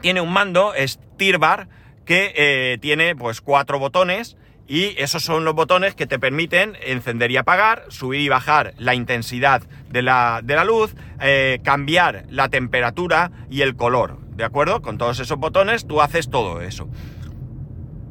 tiene 0.00 0.20
un 0.20 0.32
mando, 0.32 0.74
es 0.74 1.00
Tirbar, 1.16 1.68
que 2.04 2.32
eh, 2.36 2.78
tiene 2.80 3.16
pues 3.16 3.40
cuatro 3.40 3.78
botones, 3.78 4.36
y 4.66 4.94
esos 4.98 5.24
son 5.24 5.46
los 5.46 5.54
botones 5.54 5.94
que 5.94 6.06
te 6.06 6.18
permiten 6.18 6.76
encender 6.84 7.30
y 7.30 7.38
apagar, 7.38 7.86
subir 7.88 8.20
y 8.20 8.28
bajar 8.28 8.74
la 8.76 8.94
intensidad 8.94 9.62
de 9.88 10.02
la, 10.02 10.42
luz, 10.66 10.94
eh, 11.20 11.60
cambiar 11.64 12.26
la 12.28 12.50
temperatura 12.50 13.30
y 13.50 13.62
el 13.62 13.76
color. 13.76 14.18
¿De 14.36 14.44
acuerdo? 14.44 14.82
Con 14.82 14.98
todos 14.98 15.20
esos 15.20 15.38
botones 15.38 15.86
tú 15.86 16.02
haces 16.02 16.28
todo 16.30 16.60
eso. 16.60 16.86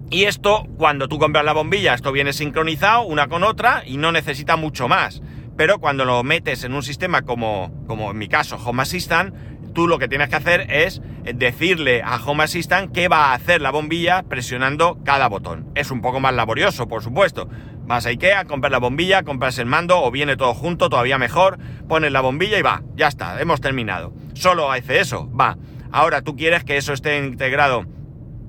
Y 0.10 0.24
esto, 0.24 0.66
cuando 0.78 1.10
tú 1.10 1.20
compras 1.20 1.44
la 1.44 1.52
bombilla, 1.52 1.94
esto 1.94 2.14
viene 2.14 2.32
sincronizado 2.32 3.02
una 3.02 3.28
con 3.28 3.44
otra 3.44 3.84
y 3.86 3.98
no 3.98 4.14
necesita 4.14 4.56
mucho 4.56 4.88
más. 4.88 5.22
Pero 5.58 5.80
cuando 5.80 6.06
lo 6.06 6.24
metes 6.24 6.64
en 6.64 6.74
un 6.74 6.82
sistema 6.82 7.24
como, 7.24 7.74
como 7.88 8.12
en 8.12 8.18
mi 8.18 8.30
caso, 8.30 8.56
Home 8.64 8.84
Assistant, 8.84 9.36
tú 9.74 9.86
lo 9.86 10.00
que 10.00 10.08
tienes 10.08 10.30
que 10.30 10.38
hacer 10.38 10.72
es 10.72 11.02
decirle 11.36 12.04
a 12.04 12.24
Home 12.24 12.46
Assistant 12.46 12.94
qué 12.94 13.10
va 13.10 13.26
a 13.26 13.34
hacer 13.34 13.62
la 13.62 13.72
bombilla 13.72 14.24
presionando 14.24 14.98
cada 15.04 15.28
botón. 15.28 15.70
Es 15.76 15.92
un 15.92 16.02
poco 16.02 16.22
más 16.22 16.34
laborioso, 16.34 16.88
por 16.88 17.04
supuesto. 17.04 17.50
Vas 17.86 18.06
a 18.06 18.10
Ikea, 18.10 18.46
compras 18.46 18.72
la 18.72 18.80
bombilla, 18.80 19.24
compras 19.24 19.58
el 19.60 19.66
mando 19.66 20.02
o 20.02 20.10
viene 20.10 20.38
todo 20.38 20.54
junto, 20.54 20.90
todavía 20.90 21.18
mejor, 21.18 21.58
pones 21.90 22.14
la 22.14 22.22
bombilla 22.22 22.58
y 22.58 22.62
va, 22.62 22.82
ya 22.96 23.10
está, 23.10 23.42
hemos 23.42 23.60
terminado. 23.60 24.14
Solo 24.36 24.72
hace 24.72 25.02
eso, 25.02 25.30
va. 25.36 25.58
Ahora 25.92 26.22
tú 26.22 26.38
quieres 26.38 26.64
que 26.64 26.78
eso 26.78 26.94
esté 26.94 27.18
integrado 27.18 27.86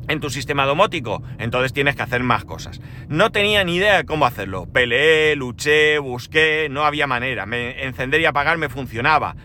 en 0.09 0.21
tu 0.21 0.31
sistema 0.31 0.65
domótico, 0.65 1.23
entonces 1.38 1.73
tienes 1.73 1.97
que 1.97 2.03
hacer 2.03 2.23
más 2.23 2.45
cosas. 2.45 2.81
No 3.09 3.31
tenía 3.31 3.62
ni 3.65 3.77
idea 3.77 3.99
de 3.99 4.05
cómo 4.05 4.27
hacerlo. 4.27 4.67
Peleé, 4.67 5.37
luché, 5.37 5.99
busqué, 5.99 6.69
no 6.71 6.85
había 6.85 7.07
manera. 7.07 7.47
Me 7.47 7.85
encender 7.85 8.21
y 8.21 8.25
apagar 8.25 8.59
me 8.59 8.69
funcionaba 8.69 9.37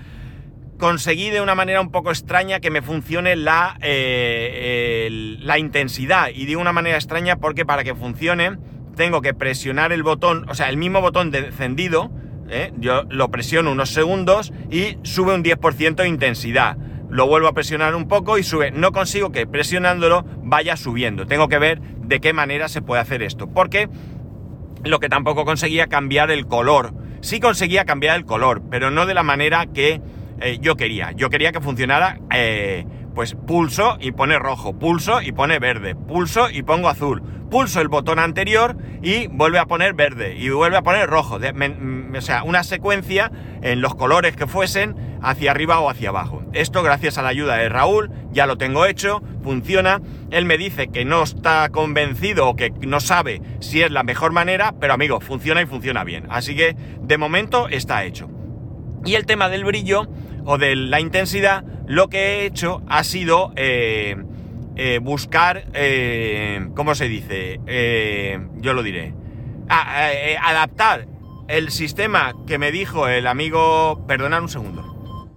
conseguí 0.84 1.29
de 1.29 1.39
una 1.39 1.55
manera 1.55 1.79
un 1.79 1.91
poco 1.91 2.10
extraña 2.10 2.60
que 2.60 2.70
me 2.70 2.82
funcione 2.82 3.38
la, 3.38 3.77
eh, 3.82 5.38
la 5.39 5.58
intensidad. 5.58 6.27
Y 6.34 6.46
de 6.46 6.58
una 6.58 6.74
manera 6.74 6.98
extraña 6.98 7.38
porque 7.38 7.65
para 7.65 7.86
que 7.86 7.96
funcione 7.96 8.58
tengo 8.98 9.22
que 9.22 9.34
presionar 9.34 9.91
el 9.91 10.03
botón, 10.03 10.46
o 10.50 10.55
sea, 10.55 10.70
el 10.70 10.77
mismo 10.77 11.00
botón 11.01 11.32
de 11.32 11.39
encendido, 11.39 12.12
¿eh? 12.50 12.72
yo 12.77 13.03
lo 13.10 13.32
presiono 13.32 13.72
unos 13.72 13.89
segundos 13.89 14.51
y 14.70 14.98
sube 15.03 15.34
un 15.34 15.43
10% 15.43 15.96
de 15.96 16.08
intensidad. 16.08 16.77
Lo 17.10 17.27
vuelvo 17.27 17.48
a 17.48 17.53
presionar 17.53 17.95
un 17.95 18.07
poco 18.07 18.38
y 18.38 18.43
sube. 18.43 18.72
No 18.72 18.91
consigo 18.91 19.31
que 19.31 19.45
presionándolo 19.45 20.25
vaya 20.43 20.75
subiendo. 20.77 21.25
Tengo 21.25 21.48
que 21.48 21.60
ver 21.60 21.79
de 21.81 22.19
qué 22.19 22.33
manera 22.33 22.67
se 22.69 22.81
puede 22.81 23.01
hacer 23.01 23.22
esto. 23.22 23.48
Porque 23.48 23.89
lo 24.83 25.00
que 25.00 25.10
tampoco 25.10 25.45
conseguía 25.45 25.88
cambiar 25.88 26.31
el 26.31 26.48
color. 26.48 26.93
Sí 27.22 27.39
conseguía 27.39 27.86
cambiar 27.86 28.17
el 28.17 28.25
color, 28.25 28.63
pero 28.69 28.91
no 28.91 29.05
de 29.05 29.13
la 29.13 29.24
manera 29.24 29.67
que 29.67 30.01
eh, 30.41 30.57
yo 30.60 30.75
quería. 30.75 31.12
Yo 31.12 31.29
quería 31.29 31.51
que 31.51 31.62
funcionara, 31.62 32.19
eh, 32.33 32.86
pues 33.15 33.36
pulso 33.36 33.98
y 34.01 34.12
pone 34.12 34.38
rojo, 34.39 34.77
pulso 34.77 35.22
y 35.22 35.31
pone 35.31 35.60
verde, 35.60 35.95
pulso 35.95 36.50
y 36.50 36.63
pongo 36.63 36.89
azul, 36.89 37.22
pulso 37.53 37.81
el 37.81 37.88
botón 37.88 38.17
anterior 38.17 38.75
y 39.03 39.27
vuelve 39.27 39.60
a 39.60 39.67
poner 39.67 39.93
verde 39.93 40.36
y 40.36 40.50
vuelve 40.50 40.75
a 40.75 40.81
poner 40.81 41.07
rojo. 41.07 41.38
o 41.38 42.22
sea, 42.22 42.41
una 42.41 42.63
secuencia 42.63 43.31
en 43.62 43.79
los 43.79 43.93
colores 43.93 44.36
que 44.36 44.48
fuesen 44.48 45.19
hacia 45.22 45.51
arriba 45.51 45.79
o 45.79 45.88
hacia 45.88 46.10
abajo. 46.10 46.41
Esto 46.53 46.81
gracias 46.81 47.19
a 47.19 47.22
la 47.22 47.29
ayuda 47.29 47.57
de 47.57 47.69
Raúl, 47.69 48.10
ya 48.31 48.48
lo 48.48 48.57
tengo 48.57 48.88
hecho, 48.88 49.22
funciona. 49.43 50.01
Él 50.31 50.45
me 50.45 50.57
dice 50.57 50.88
que 50.88 51.05
no 51.05 51.22
está 51.22 51.69
convencido 51.69 52.50
o 52.50 52.55
que 52.55 52.72
no 52.72 53.00
sabe 53.00 53.39
si 53.60 53.83
es 53.83 53.91
la 53.91 54.01
mejor 54.01 54.31
manera, 54.31 54.74
pero 54.79 54.95
amigo, 54.95 55.19
funciona 55.19 55.62
y 55.62 55.67
funciona 55.67 56.03
bien. 56.03 56.25
Así 56.31 56.55
que 56.55 56.75
de 57.01 57.17
momento 57.19 57.67
está 57.67 58.03
hecho. 58.03 58.31
Y 59.05 59.13
el 59.13 59.27
tema 59.27 59.48
del 59.50 59.63
brillo 59.63 60.07
o 60.43 60.57
de 60.57 60.75
la 60.75 61.00
intensidad, 61.00 61.63
lo 61.86 62.10
que 62.10 62.17
he 62.17 62.45
hecho 62.48 62.81
ha 62.88 63.03
sido 63.03 63.53
eh, 63.57 64.15
eh, 64.75 65.00
buscar, 65.01 65.65
eh, 65.74 66.68
¿cómo 66.75 66.96
se 66.96 67.08
dice? 67.08 67.60
yo 68.58 68.74
lo 68.74 68.84
diré. 68.84 69.13
Ah, 69.70 70.10
adaptar 70.44 71.08
el 71.48 71.72
sistema 71.72 72.34
que 72.48 72.58
me 72.58 72.72
dijo 72.72 73.08
el 73.08 73.27
amigo... 73.27 74.06
Perdonad 74.08 74.42
un 74.42 74.50
segundo. 74.50 75.30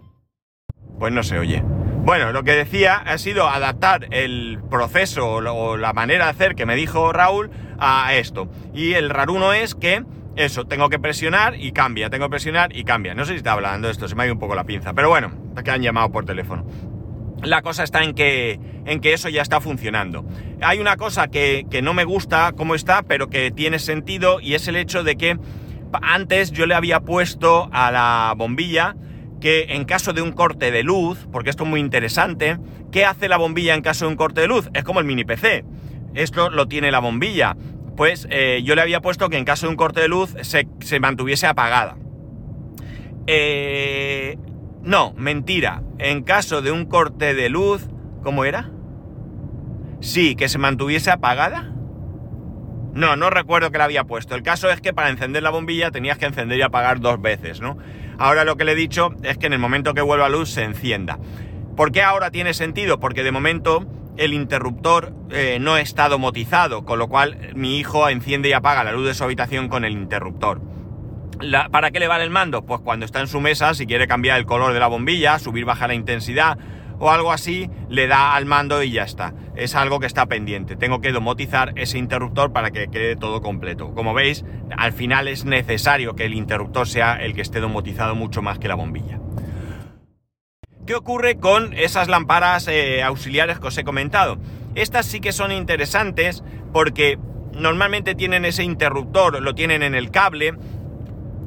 Pues 0.99 1.13
no 1.13 1.23
se 1.23 1.39
oye. 1.39 1.63
Bueno, 2.07 2.31
lo 2.33 2.45
que 2.45 2.53
decía 2.53 2.95
ha 2.95 3.19
sido 3.19 3.49
adaptar 3.49 4.07
el 4.13 4.61
proceso 4.71 5.29
o 5.29 5.77
la 5.77 5.93
manera 5.93 6.27
de 6.27 6.31
hacer 6.31 6.55
que 6.55 6.65
me 6.65 6.77
dijo 6.77 7.13
Raúl 7.13 7.51
a 7.79 8.15
esto. 8.15 8.49
Y 8.73 8.95
el 8.95 9.11
raruno 9.11 9.53
es 9.53 9.75
que 9.75 10.05
eso, 10.37 10.67
tengo 10.67 10.89
que 10.91 10.99
presionar 10.99 11.57
y 11.59 11.73
cambia, 11.73 12.11
tengo 12.11 12.27
que 12.27 12.31
presionar 12.31 12.77
y 12.77 12.85
cambia. 12.85 13.15
No 13.15 13.25
sé 13.25 13.33
si 13.33 13.39
está 13.39 13.53
hablando 13.53 13.89
esto, 13.89 14.07
se 14.07 14.15
me 14.15 14.23
ha 14.23 14.27
ido 14.27 14.35
un 14.35 14.39
poco 14.39 14.55
la 14.55 14.65
pinza, 14.65 14.93
pero 14.93 15.09
bueno, 15.09 15.33
que 15.65 15.71
han 15.71 15.83
llamado 15.83 16.13
por 16.13 16.25
teléfono. 16.25 16.65
La 17.43 17.63
cosa 17.63 17.85
está 17.85 18.03
en 18.03 18.15
que, 18.15 18.59
en 18.87 19.01
que 19.01 19.13
eso 19.13 19.29
ya 19.29 19.43
está 19.43 19.61
funcionando. 19.61 20.25
Hay 20.63 20.79
una 20.79 20.97
cosa 20.97 21.29
que, 21.29 21.67
que 21.71 21.83
no 21.83 21.95
me 21.95 22.05
gusta 22.05 22.53
cómo 22.57 22.75
está, 22.75 23.03
pero 23.03 23.29
que 23.29 23.51
tiene 23.51 23.79
sentido 23.79 24.41
y 24.41 24.55
es 24.55 24.69
el 24.69 24.77
hecho 24.77 25.03
de 25.05 25.17
que 25.17 25.39
antes 26.03 26.51
yo 26.53 26.67
le 26.67 26.75
había 26.75 27.01
puesto 27.01 27.69
a 27.73 27.91
la 27.91 28.35
bombilla 28.37 28.97
que 29.41 29.75
en 29.75 29.85
caso 29.85 30.13
de 30.13 30.23
un 30.23 30.33
corte 30.33 30.71
de 30.71 30.83
luz, 30.83 31.29
porque 31.31 31.51
esto 31.51 31.65
es 31.65 31.71
muy 31.71 31.81
interesante, 31.81 32.59
¿qué 32.91 33.05
hace 33.05 33.29
la 33.29 33.37
bombilla 33.37 33.75
en 33.75 33.83
caso 33.83 34.07
de 34.07 34.11
un 34.11 34.17
corte 34.17 34.41
de 34.41 34.49
luz? 34.49 34.71
Es 34.73 34.83
como 34.83 35.01
el 35.01 35.07
mini 35.07 35.25
PC. 35.25 35.65
Esto 36.15 36.49
lo 36.49 36.67
tiene 36.67 36.91
la 36.91 37.01
bombilla 37.01 37.55
pues 37.97 38.29
eh, 38.31 38.61
yo 38.63 38.75
le 38.75 38.83
había 38.83 39.01
puesto 39.01 39.29
que 39.29 39.39
en 39.39 39.45
caso 39.45 39.67
de 39.67 39.71
un 39.71 39.77
corte 39.77 40.01
de 40.01 40.09
luz 40.09 40.35
se, 40.43 41.01
mantuviese 41.01 41.47
apagada. 41.47 41.97
Eh, 43.27 44.37
no, 44.87 45.13
mentira. 45.17 45.83
En 45.99 46.23
caso 46.23 46.63
de 46.63 46.71
un 46.71 46.85
corte 46.85 47.35
de 47.35 47.49
luz, 47.49 47.89
¿cómo 48.23 48.45
era? 48.45 48.71
Sí, 50.01 50.37
que 50.37 50.49
se 50.49 50.59
mantuviese 50.59 51.11
apagada. 51.11 51.73
No, 52.95 53.17
no 53.17 53.29
recuerdo 53.29 53.73
que 53.73 53.79
la 53.79 53.85
había 53.85 54.05
puesto. 54.05 54.37
El 54.37 54.45
caso 54.45 54.71
es 54.71 54.81
que 54.81 54.93
para 54.93 55.11
encender 55.11 55.43
la 55.43 55.51
bombilla 55.51 55.91
tenías 55.91 56.19
que 56.19 56.27
encender 56.27 56.59
y 56.59 56.63
apagar 56.63 57.01
dos 57.01 57.21
veces, 57.21 57.61
¿no? 57.61 57.77
Ahora 58.17 58.45
lo 58.45 58.57
que 58.57 58.65
le 58.65 58.73
he 58.73 58.77
dicho 58.77 59.11
es 59.25 59.37
que 59.39 59.47
en 59.47 59.55
el 59.55 59.59
momento 59.59 59.93
que 59.93 60.03
vuelva 60.03 60.29
luz 60.29 60.51
se 60.51 60.63
encienda. 60.63 61.19
¿Por 61.77 61.91
qué 61.91 62.03
ahora 62.03 62.31
tiene 62.31 62.55
sentido? 62.55 63.01
Porque 63.01 63.25
de 63.25 63.33
momento 63.33 63.85
el 64.17 64.35
interruptor 64.35 65.13
eh, 65.31 65.59
no 65.61 65.79
está 65.79 66.09
domotizado, 66.09 66.85
con 66.85 67.01
lo 67.01 67.09
cual 67.09 67.51
mi 67.57 67.77
hijo 67.77 68.09
enciende 68.09 68.51
y 68.51 68.53
apaga 68.53 68.85
la 68.85 68.93
luz 68.93 69.07
de 69.07 69.15
su 69.15 69.25
habitación 69.25 69.69
con 69.69 69.85
el 69.85 69.95
interruptor. 69.95 70.76
¿Para 71.71 71.91
qué 71.91 72.01
le 72.01 72.09
vale 72.09 72.25
el 72.25 72.31
mando? 72.31 72.65
Pues 72.65 72.81
cuando 72.81 73.05
está 73.05 73.21
en 73.21 73.27
su 73.27 73.41
mesa, 73.41 73.75
si 73.75 73.87
quiere 73.87 74.07
cambiar 74.07 74.39
el 74.39 74.47
color 74.47 74.73
de 74.73 74.81
la 74.81 74.87
bombilla, 74.87 75.39
subir, 75.39 75.65
bajar 75.65 75.89
la 75.89 75.95
intensidad 75.95 76.59
o 76.99 77.11
algo 77.11 77.31
así, 77.31 77.69
le 77.91 78.07
da 78.07 78.35
al 78.35 78.47
mando 78.47 78.83
y 78.83 78.91
ya 78.91 79.03
está. 79.03 79.35
Es 79.55 79.75
algo 79.75 80.01
que 80.01 80.07
está 80.07 80.27
pendiente. 80.27 80.77
Tengo 80.77 81.01
que 81.01 81.13
domotizar 81.13 81.73
ese 81.77 81.99
interruptor 81.99 82.53
para 82.53 82.71
que 82.71 82.89
quede 82.89 83.17
todo 83.17 83.43
completo. 83.43 83.93
Como 83.95 84.15
veis, 84.15 84.45
al 84.77 84.93
final 84.93 85.29
es 85.29 85.45
necesario 85.45 86.17
que 86.17 86.25
el 86.25 86.35
interruptor 86.35 86.89
sea 86.89 87.17
el 87.17 87.35
que 87.35 87.43
esté 87.43 87.61
domotizado 87.61 88.15
mucho 88.15 88.41
más 88.41 88.59
que 88.59 88.69
la 88.69 88.75
bombilla. 88.75 89.21
¿Qué 90.87 90.95
ocurre 90.95 91.39
con 91.39 91.75
esas 91.75 92.09
lámparas 92.09 92.69
eh, 92.69 93.03
auxiliares 93.03 93.59
que 93.59 93.67
os 93.67 93.77
he 93.77 93.85
comentado? 93.85 94.39
Estas 94.75 95.05
sí 95.05 95.21
que 95.21 95.33
son 95.33 95.53
interesantes 95.53 96.45
porque 96.73 97.19
normalmente 97.53 98.15
tienen 98.15 98.45
ese 98.45 98.63
interruptor, 98.63 99.43
lo 99.43 99.55
tienen 99.55 99.83
en 99.83 99.95
el 99.95 100.11
cable. 100.11 100.55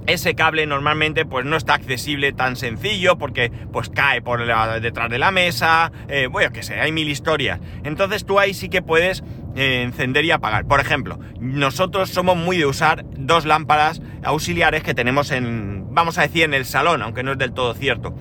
Ese 0.09 0.33
cable 0.33 0.65
normalmente 0.65 1.23
pues 1.23 1.45
no 1.45 1.55
está 1.55 1.75
accesible 1.75 2.33
tan 2.33 2.55
sencillo 2.55 3.19
porque 3.19 3.51
pues 3.71 3.89
cae 3.89 4.23
por 4.23 4.43
detrás 4.81 5.09
de 5.09 5.19
la 5.19 5.29
mesa, 5.29 5.91
eh, 6.07 6.25
bueno, 6.25 6.51
que 6.51 6.63
sé, 6.63 6.79
hay 6.79 6.91
mil 6.91 7.07
historias. 7.09 7.59
Entonces 7.83 8.25
tú 8.25 8.39
ahí 8.39 8.55
sí 8.55 8.69
que 8.69 8.81
puedes 8.81 9.23
eh, 9.55 9.83
encender 9.83 10.25
y 10.25 10.31
apagar. 10.31 10.65
Por 10.65 10.79
ejemplo, 10.79 11.19
nosotros 11.39 12.09
somos 12.09 12.35
muy 12.35 12.57
de 12.57 12.65
usar 12.65 13.05
dos 13.17 13.45
lámparas 13.45 14.01
auxiliares 14.23 14.81
que 14.81 14.95
tenemos 14.95 15.29
en, 15.29 15.93
vamos 15.93 16.17
a 16.17 16.23
decir, 16.23 16.43
en 16.43 16.55
el 16.55 16.65
salón, 16.65 17.03
aunque 17.03 17.21
no 17.21 17.33
es 17.33 17.37
del 17.37 17.53
todo 17.53 17.75
cierto. 17.75 18.15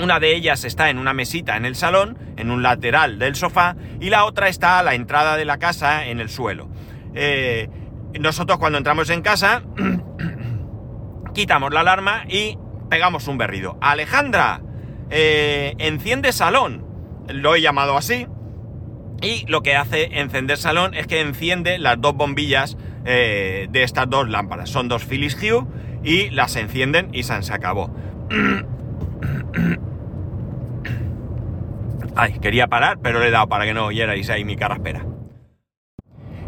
Una 0.00 0.20
de 0.20 0.36
ellas 0.36 0.64
está 0.64 0.88
en 0.88 0.98
una 0.98 1.14
mesita 1.14 1.56
en 1.56 1.64
el 1.64 1.74
salón, 1.74 2.16
en 2.36 2.52
un 2.52 2.62
lateral 2.62 3.18
del 3.18 3.34
sofá, 3.34 3.74
y 4.00 4.10
la 4.10 4.24
otra 4.24 4.48
está 4.48 4.78
a 4.78 4.84
la 4.84 4.94
entrada 4.94 5.36
de 5.36 5.44
la 5.44 5.58
casa 5.58 6.06
en 6.06 6.20
el 6.20 6.28
suelo. 6.28 6.68
Eh, 7.14 7.68
nosotros 8.20 8.58
cuando 8.58 8.78
entramos 8.78 9.10
en 9.10 9.22
casa, 9.22 9.62
quitamos 11.38 11.72
la 11.72 11.80
alarma 11.82 12.24
y 12.28 12.58
pegamos 12.90 13.28
un 13.28 13.38
berrido. 13.38 13.78
Alejandra, 13.80 14.60
eh, 15.08 15.76
enciende 15.78 16.32
salón. 16.32 16.84
Lo 17.28 17.54
he 17.54 17.60
llamado 17.60 17.96
así. 17.96 18.26
Y 19.22 19.46
lo 19.46 19.62
que 19.62 19.76
hace 19.76 20.18
encender 20.18 20.58
salón 20.58 20.94
es 20.94 21.06
que 21.06 21.20
enciende 21.20 21.78
las 21.78 22.00
dos 22.00 22.14
bombillas 22.14 22.76
eh, 23.04 23.68
de 23.70 23.84
estas 23.84 24.10
dos 24.10 24.28
lámparas. 24.28 24.68
Son 24.68 24.88
dos 24.88 25.04
Philips 25.04 25.38
Hue 25.40 25.64
y 26.02 26.30
las 26.30 26.56
encienden 26.56 27.10
y 27.12 27.22
se 27.22 27.34
acabó. 27.52 27.94
Ay, 32.16 32.40
quería 32.40 32.66
parar, 32.66 32.98
pero 33.00 33.20
le 33.20 33.28
he 33.28 33.30
dado 33.30 33.48
para 33.48 33.64
que 33.64 33.74
no 33.74 33.86
oyerais 33.86 34.28
ahí 34.28 34.44
mi 34.44 34.54
espera. 34.54 35.06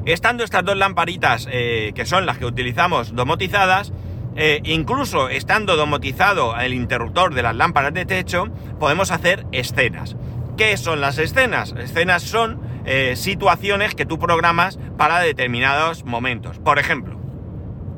Estando 0.04 0.42
estas 0.42 0.64
dos 0.64 0.76
lamparitas, 0.76 1.46
eh, 1.52 1.92
que 1.94 2.06
son 2.06 2.26
las 2.26 2.38
que 2.38 2.46
utilizamos 2.46 3.14
domotizadas, 3.14 3.92
eh, 4.36 4.60
incluso 4.64 5.28
estando 5.28 5.76
domotizado 5.76 6.58
el 6.58 6.74
interruptor 6.74 7.34
de 7.34 7.42
las 7.42 7.56
lámparas 7.56 7.94
de 7.94 8.06
techo, 8.06 8.48
podemos 8.78 9.10
hacer 9.10 9.46
escenas. 9.52 10.16
¿Qué 10.56 10.76
son 10.76 11.00
las 11.00 11.18
escenas? 11.18 11.74
Escenas 11.78 12.22
son 12.22 12.60
eh, 12.84 13.14
situaciones 13.16 13.94
que 13.94 14.06
tú 14.06 14.18
programas 14.18 14.78
para 14.96 15.20
determinados 15.20 16.04
momentos. 16.04 16.58
Por 16.58 16.78
ejemplo, 16.78 17.18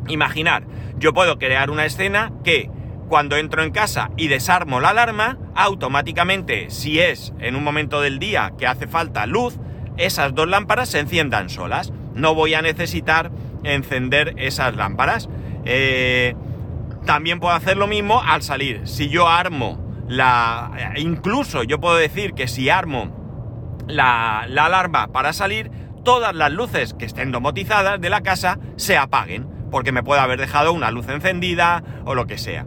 imaginar, 0.09 0.65
yo 0.97 1.12
puedo 1.12 1.39
crear 1.39 1.71
una 1.71 1.85
escena 1.85 2.33
que 2.45 2.71
cuando 3.09 3.37
entro 3.37 3.62
en 3.62 3.73
casa 3.73 4.11
y 4.17 4.29
desarmo 4.29 4.81
la 4.81 4.91
alarma, 4.91 5.39
automáticamente, 5.55 6.71
si 6.71 6.99
es 6.99 7.35
en 7.41 7.57
un 7.57 7.65
momento 7.65 8.01
del 8.01 8.19
día 8.19 8.53
que 8.57 8.67
hace 8.67 8.87
falta 8.87 9.27
luz, 9.27 9.59
esas 9.99 10.35
dos 10.35 10.49
lámparas 10.49 10.89
se 10.89 11.01
enciendan 11.01 11.51
solas. 11.51 11.93
No 12.15 12.35
voy 12.35 12.55
a 12.55 12.62
necesitar 12.62 13.31
encender 13.65 14.35
esas 14.39 14.77
lámparas. 14.77 15.29
Eh, 15.64 16.35
también 17.04 17.40
puedo 17.40 17.54
hacer 17.54 17.76
lo 17.76 17.87
mismo 17.87 18.23
al 18.23 18.42
salir. 18.42 18.83
Si 18.85 19.09
yo 19.09 19.28
armo 19.28 19.78
la... 20.09 20.92
Incluso 20.97 21.62
yo 21.62 21.81
puedo 21.81 21.97
decir 21.97 22.35
que 22.35 22.49
si 22.49 22.71
armo 22.71 23.83
la, 23.87 24.47
la 24.49 24.66
alarma 24.66 25.09
para 25.09 25.33
salir, 25.33 25.71
todas 26.04 26.35
las 26.35 26.52
luces 26.52 26.95
que 26.95 27.04
estén 27.04 27.33
domotizadas 27.33 28.00
de 28.00 28.11
la 28.11 28.23
casa 28.23 28.59
se 28.76 28.97
apaguen, 28.97 29.47
porque 29.71 29.92
me 29.92 30.02
puede 30.02 30.21
haber 30.21 30.38
dejado 30.38 30.73
una 30.73 30.90
luz 30.90 31.09
encendida 31.09 31.83
o 32.04 32.14
lo 32.14 32.26
que 32.26 32.38
sea. 32.38 32.66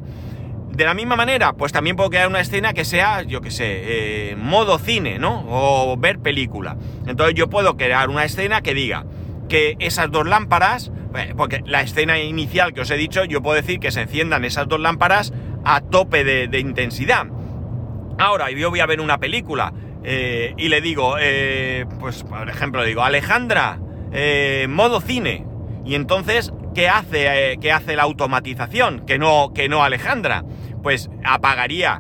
De 0.71 0.83
la 0.83 0.93
misma 0.93 1.15
manera, 1.15 1.53
pues 1.53 1.71
también 1.71 1.95
puedo 1.95 2.09
crear 2.09 2.27
una 2.27 2.41
escena 2.41 2.73
que 2.73 2.83
sea, 2.83 3.21
yo 3.21 3.39
que 3.39 3.49
sé, 3.49 4.31
eh, 4.31 4.35
modo 4.35 4.77
cine, 4.77 5.19
¿no? 5.19 5.45
O 5.47 5.95
ver 5.97 6.19
película. 6.19 6.75
Entonces 7.07 7.33
yo 7.33 7.49
puedo 7.49 7.77
crear 7.77 8.09
una 8.09 8.25
escena 8.25 8.61
que 8.61 8.73
diga 8.73 9.05
que 9.47 9.77
esas 9.79 10.11
dos 10.11 10.27
lámparas, 10.27 10.91
eh, 11.17 11.33
porque 11.35 11.61
la 11.65 11.81
escena 11.81 12.19
inicial 12.19 12.73
que 12.73 12.81
os 12.81 12.91
he 12.91 12.97
dicho, 12.97 13.23
yo 13.25 13.41
puedo 13.41 13.55
decir 13.55 13.79
que 13.79 13.91
se 13.91 14.01
enciendan 14.01 14.45
esas 14.45 14.67
dos 14.67 14.79
lámparas 14.79 15.33
a 15.63 15.81
tope 15.81 16.23
de, 16.23 16.59
intensidad. 16.59 17.27
Ahora, 18.17 18.51
yo 18.51 18.69
voy 18.69 18.79
a 18.79 18.85
ver 18.85 19.01
una 19.01 19.19
película 19.19 19.73
eh, 20.03 20.53
y 20.57 20.69
le 20.69 20.81
digo, 20.81 21.15
pues 21.99 22.23
por 22.23 22.49
ejemplo, 22.49 22.83
digo, 22.83 23.03
Alejandra, 23.03 23.79
modo 24.69 25.01
cine. 25.01 25.45
Y 25.83 25.95
entonces, 25.95 26.53
¿qué 26.73 26.87
hace, 26.87 27.57
¿qué 27.59 27.71
hace 27.71 27.95
la 27.95 28.03
automatización? 28.03 29.05
Que 29.05 29.17
no, 29.17 29.51
que 29.53 29.67
no 29.67 29.83
Alejandra 29.83 30.43
pues 30.85 31.09
apagaría 31.23 31.99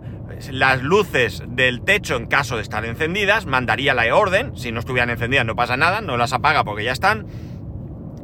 las 0.51 0.83
luces 0.83 1.41
del 1.47 1.81
techo 1.81 2.17
en 2.17 2.27
caso 2.27 2.55
de 2.57 2.61
estar 2.61 2.85
encendidas, 2.85 3.47
mandaría 3.47 3.95
la 3.95 4.15
orden, 4.15 4.55
si 4.55 4.71
no 4.71 4.79
estuvieran 4.79 5.09
encendidas 5.09 5.43
no 5.43 5.55
pasa 5.55 5.75
nada, 5.75 6.01
no 6.01 6.17
las 6.17 6.33
apaga 6.33 6.63
porque 6.63 6.83
ya 6.83 6.91
están, 6.91 7.25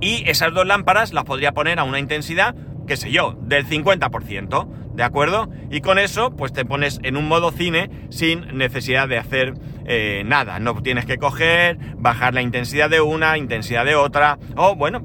y 0.02 0.24
esas 0.28 0.54
dos 0.54 0.66
lámparas 0.66 1.14
las 1.14 1.24
podría 1.24 1.54
poner 1.54 1.80
a 1.80 1.84
una 1.84 2.00
intensidad, 2.00 2.56
qué 2.88 2.98
sé 2.98 3.12
yo, 3.12 3.38
del 3.42 3.66
50%, 3.68 4.68
¿de 4.96 5.04
acuerdo? 5.04 5.50
Y 5.70 5.82
con 5.82 6.00
eso, 6.00 6.36
pues 6.36 6.52
te 6.52 6.66
pones 6.66 7.00
en 7.04 7.16
un 7.16 7.28
modo 7.28 7.52
cine 7.52 7.90
sin 8.10 8.58
necesidad 8.58 9.08
de 9.08 9.20
hacer 9.20 9.54
eh, 9.86 10.24
nada, 10.26 10.60
no 10.60 10.82
tienes 10.82 11.06
que 11.06 11.18
coger, 11.18 11.78
bajar 11.98 12.34
la 12.34 12.42
intensidad 12.42 12.90
de 12.90 13.00
una, 13.00 13.38
intensidad 13.38 13.86
de 13.86 13.96
otra, 13.96 14.40
o 14.58 14.76
bueno, 14.76 15.02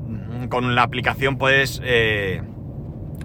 con 0.49 0.75
la 0.75 0.83
aplicación 0.83 1.37
puedes... 1.39 1.81
Eh, 1.85 2.43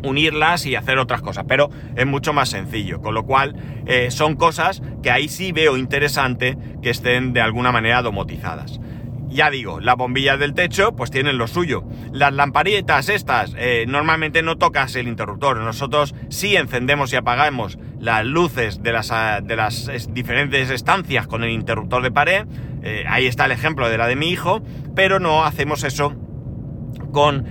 unirlas 0.04 0.66
y 0.66 0.76
hacer 0.76 0.98
otras 0.98 1.22
cosas, 1.22 1.46
pero 1.48 1.70
es 1.96 2.06
mucho 2.06 2.34
más 2.34 2.50
sencillo, 2.50 3.02
con 3.02 3.14
lo 3.14 3.24
cual 3.26 3.56
eh, 3.86 4.12
son 4.12 4.36
cosas 4.36 4.82
que 5.04 5.12
ahí 5.12 5.28
sí 5.28 5.52
veo 5.52 5.78
interesante 5.78 6.58
que 6.82 6.90
estén 6.90 7.34
de 7.34 7.42
alguna 7.42 7.72
manera 7.72 8.02
domotizadas. 8.02 8.80
Ya 9.32 9.50
digo, 9.50 9.80
las 9.80 9.96
bombillas 9.96 10.38
del 10.40 10.54
techo 10.54 10.94
pues 10.94 11.10
tienen 11.10 11.38
lo 11.38 11.48
suyo. 11.48 11.84
Las 12.12 12.34
lamparitas 12.34 13.08
estas, 13.08 13.56
eh, 13.58 13.86
normalmente 13.88 14.44
no 14.44 14.58
tocas 14.58 14.96
el 14.96 15.08
interruptor. 15.08 15.58
Nosotros 15.58 16.14
sí 16.30 16.58
encendemos 16.58 17.14
y 17.14 17.16
apagamos 17.16 17.80
las 18.00 18.26
luces 18.26 18.84
de 18.84 18.92
las, 18.92 19.12
ah, 19.12 19.40
de 19.42 19.56
las 19.56 19.90
diferentes 20.10 20.70
estancias 20.70 21.28
con 21.28 21.46
el 21.46 21.52
interruptor 21.52 22.04
de 22.04 22.12
pared. 22.12 22.46
Eh, 22.84 23.06
ahí 23.08 23.26
está 23.26 23.46
el 23.46 23.52
ejemplo 23.52 23.90
de 23.90 23.98
la 23.98 24.08
de 24.08 24.18
mi 24.18 24.30
hijo, 24.30 24.62
pero 24.96 25.20
no 25.20 25.46
hacemos 25.46 25.86
eso 25.86 26.14
con 27.14 27.46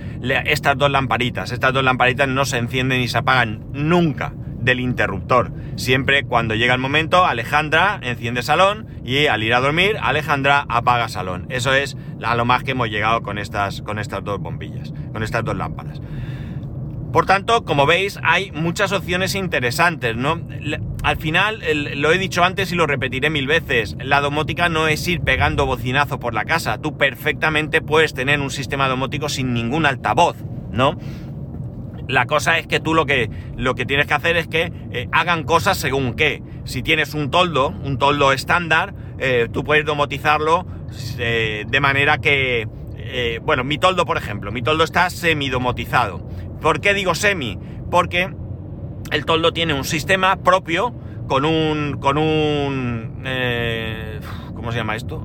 estas 0.45 0.77
dos 0.77 0.91
lamparitas. 0.91 1.51
Estas 1.51 1.73
dos 1.73 1.83
lamparitas 1.83 2.27
no 2.27 2.45
se 2.45 2.57
encienden 2.57 3.01
y 3.01 3.07
se 3.07 3.17
apagan 3.17 3.65
nunca 3.73 4.33
del 4.61 4.79
interruptor. 4.79 5.51
Siempre 5.75 6.23
cuando 6.23 6.55
llega 6.55 6.73
el 6.73 6.79
momento, 6.79 7.25
Alejandra 7.25 7.99
enciende 8.01 8.43
salón 8.43 8.87
y 9.03 9.27
al 9.27 9.43
ir 9.43 9.53
a 9.53 9.59
dormir, 9.59 9.97
Alejandra 10.01 10.65
apaga 10.69 11.09
salón. 11.09 11.47
Eso 11.49 11.73
es 11.73 11.97
a 12.23 12.35
lo 12.35 12.45
más 12.45 12.63
que 12.63 12.71
hemos 12.71 12.89
llegado 12.89 13.21
con 13.21 13.37
estas, 13.37 13.81
con 13.81 13.99
estas 13.99 14.23
dos 14.23 14.39
bombillas, 14.39 14.93
con 15.11 15.23
estas 15.23 15.43
dos 15.43 15.55
lámparas. 15.55 16.01
Por 17.11 17.25
tanto, 17.25 17.65
como 17.65 17.85
veis, 17.85 18.19
hay 18.23 18.51
muchas 18.51 18.93
opciones 18.93 19.35
interesantes, 19.35 20.15
¿no? 20.15 20.39
Al 21.03 21.17
final, 21.17 21.61
lo 21.95 22.13
he 22.13 22.17
dicho 22.17 22.41
antes 22.43 22.71
y 22.71 22.75
lo 22.75 22.87
repetiré 22.87 23.29
mil 23.29 23.47
veces, 23.47 23.97
la 23.99 24.21
domótica 24.21 24.69
no 24.69 24.87
es 24.87 25.05
ir 25.09 25.19
pegando 25.19 25.65
bocinazo 25.65 26.19
por 26.19 26.33
la 26.33 26.45
casa. 26.45 26.77
Tú 26.77 26.97
perfectamente 26.97 27.81
puedes 27.81 28.13
tener 28.13 28.39
un 28.39 28.49
sistema 28.49 28.87
domótico 28.87 29.27
sin 29.27 29.53
ningún 29.53 29.85
altavoz, 29.85 30.37
¿no? 30.71 30.97
La 32.11 32.25
cosa 32.25 32.57
es 32.57 32.67
que 32.67 32.81
tú 32.81 32.93
lo 32.93 33.05
que, 33.05 33.29
lo 33.55 33.73
que 33.73 33.85
tienes 33.85 34.05
que 34.05 34.13
hacer 34.13 34.35
es 34.35 34.47
que 34.49 34.73
eh, 34.91 35.07
hagan 35.13 35.43
cosas 35.43 35.77
según 35.77 36.13
qué. 36.13 36.43
Si 36.65 36.83
tienes 36.83 37.13
un 37.13 37.31
toldo, 37.31 37.69
un 37.69 37.97
toldo 37.97 38.33
estándar, 38.33 38.93
eh, 39.17 39.47
tú 39.51 39.63
puedes 39.63 39.85
domotizarlo 39.85 40.65
eh, 41.17 41.63
de 41.65 41.79
manera 41.79 42.17
que... 42.17 42.67
bueno, 43.43 43.63
mi 43.63 43.77
toldo, 43.77 44.05
por 44.05 44.17
ejemplo, 44.17 44.51
mi 44.51 44.61
toldo 44.61 44.83
está 44.83 45.09
semi-domotizado. 45.09 46.27
¿Por 46.59 46.81
qué 46.81 46.93
digo 46.93 47.15
semi? 47.15 47.57
Porque 47.89 48.29
el 49.11 49.25
toldo 49.25 49.53
tiene 49.53 49.73
un 49.73 49.85
sistema 49.85 50.35
propio 50.35 50.93
con 51.29 51.45
un... 51.45 51.97
con 52.01 52.17
un... 52.17 53.23
¿Cómo 54.53 54.73
se 54.73 54.79
llama 54.79 54.97
esto? 54.97 55.23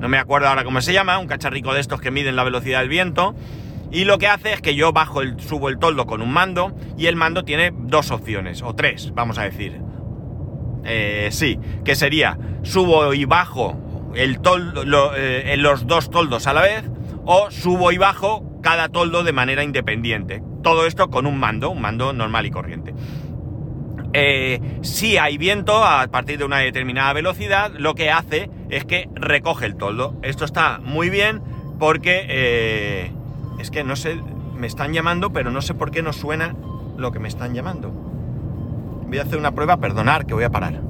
No 0.00 0.08
me 0.08 0.18
acuerdo 0.18 0.48
ahora 0.48 0.64
cómo 0.64 0.82
se 0.82 0.92
llama, 0.92 1.18
un 1.18 1.26
cacharrico 1.26 1.72
de 1.72 1.80
estos 1.80 2.02
que 2.02 2.10
miden 2.10 2.36
la 2.36 2.44
velocidad 2.44 2.80
del 2.80 2.90
viento. 2.90 3.34
Y 3.90 4.04
lo 4.04 4.18
que 4.18 4.26
hace 4.26 4.52
es 4.52 4.60
que 4.60 4.74
yo 4.74 4.92
bajo 4.92 5.22
el, 5.22 5.40
subo 5.40 5.68
el 5.68 5.78
toldo 5.78 6.06
con 6.06 6.22
un 6.22 6.32
mando 6.32 6.74
y 6.98 7.06
el 7.06 7.16
mando 7.16 7.44
tiene 7.44 7.72
dos 7.72 8.10
opciones, 8.10 8.62
o 8.62 8.74
tres, 8.74 9.12
vamos 9.14 9.38
a 9.38 9.42
decir. 9.42 9.80
Eh, 10.84 11.28
sí, 11.32 11.58
que 11.84 11.96
sería 11.96 12.38
subo 12.62 13.12
y 13.14 13.24
bajo 13.24 14.12
el 14.14 14.40
toldo, 14.40 14.84
los 14.84 15.86
dos 15.86 16.10
toldos 16.10 16.46
a 16.46 16.52
la 16.52 16.62
vez, 16.62 16.84
o 17.24 17.50
subo 17.50 17.92
y 17.92 17.98
bajo 17.98 18.60
cada 18.62 18.88
toldo 18.88 19.22
de 19.22 19.32
manera 19.32 19.62
independiente. 19.62 20.42
Todo 20.62 20.86
esto 20.86 21.08
con 21.10 21.26
un 21.26 21.38
mando, 21.38 21.70
un 21.70 21.80
mando 21.80 22.12
normal 22.12 22.46
y 22.46 22.50
corriente. 22.50 22.94
Eh, 24.12 24.60
si 24.82 25.18
hay 25.18 25.36
viento 25.36 25.84
a 25.84 26.06
partir 26.08 26.38
de 26.38 26.44
una 26.44 26.58
determinada 26.58 27.12
velocidad, 27.12 27.72
lo 27.76 27.94
que 27.94 28.10
hace 28.10 28.50
es 28.70 28.84
que 28.84 29.08
recoge 29.14 29.66
el 29.66 29.76
toldo. 29.76 30.18
Esto 30.22 30.44
está 30.44 30.78
muy 30.78 31.10
bien 31.10 31.42
porque 31.78 32.24
eh, 32.28 33.12
es 33.58 33.70
que 33.70 33.84
no 33.84 33.96
sé, 33.96 34.20
me 34.56 34.66
están 34.66 34.92
llamando, 34.92 35.32
pero 35.32 35.50
no 35.50 35.62
sé 35.62 35.74
por 35.74 35.90
qué 35.90 36.02
no 36.02 36.12
suena 36.12 36.54
lo 36.96 37.12
que 37.12 37.18
me 37.18 37.28
están 37.28 37.54
llamando. 37.54 37.90
Voy 37.90 39.18
a 39.18 39.22
hacer 39.22 39.38
una 39.38 39.52
prueba, 39.52 39.76
perdonar 39.76 40.26
que 40.26 40.34
voy 40.34 40.44
a 40.44 40.50
parar. 40.50 40.80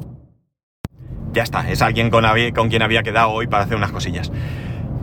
Ya 1.33 1.42
está, 1.42 1.70
es 1.70 1.83
alguien 1.83 2.11
con, 2.11 2.24
con 2.55 2.68
quien 2.68 2.83
había 2.83 3.02
quedado 3.02 3.31
hoy 3.31 3.46
para 3.46 3.64
hacer 3.64 3.76
unas 3.76 3.92
cosillas. 3.92 4.33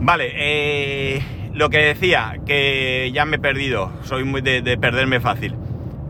Vale, 0.00 0.32
eh, 0.34 1.22
lo 1.54 1.70
que 1.70 1.78
decía, 1.78 2.40
que 2.44 3.10
ya 3.14 3.24
me 3.24 3.36
he 3.36 3.38
perdido, 3.38 3.92
soy 4.02 4.24
muy 4.24 4.40
de, 4.40 4.76
perderme 4.76 5.20
fácil. 5.20 5.54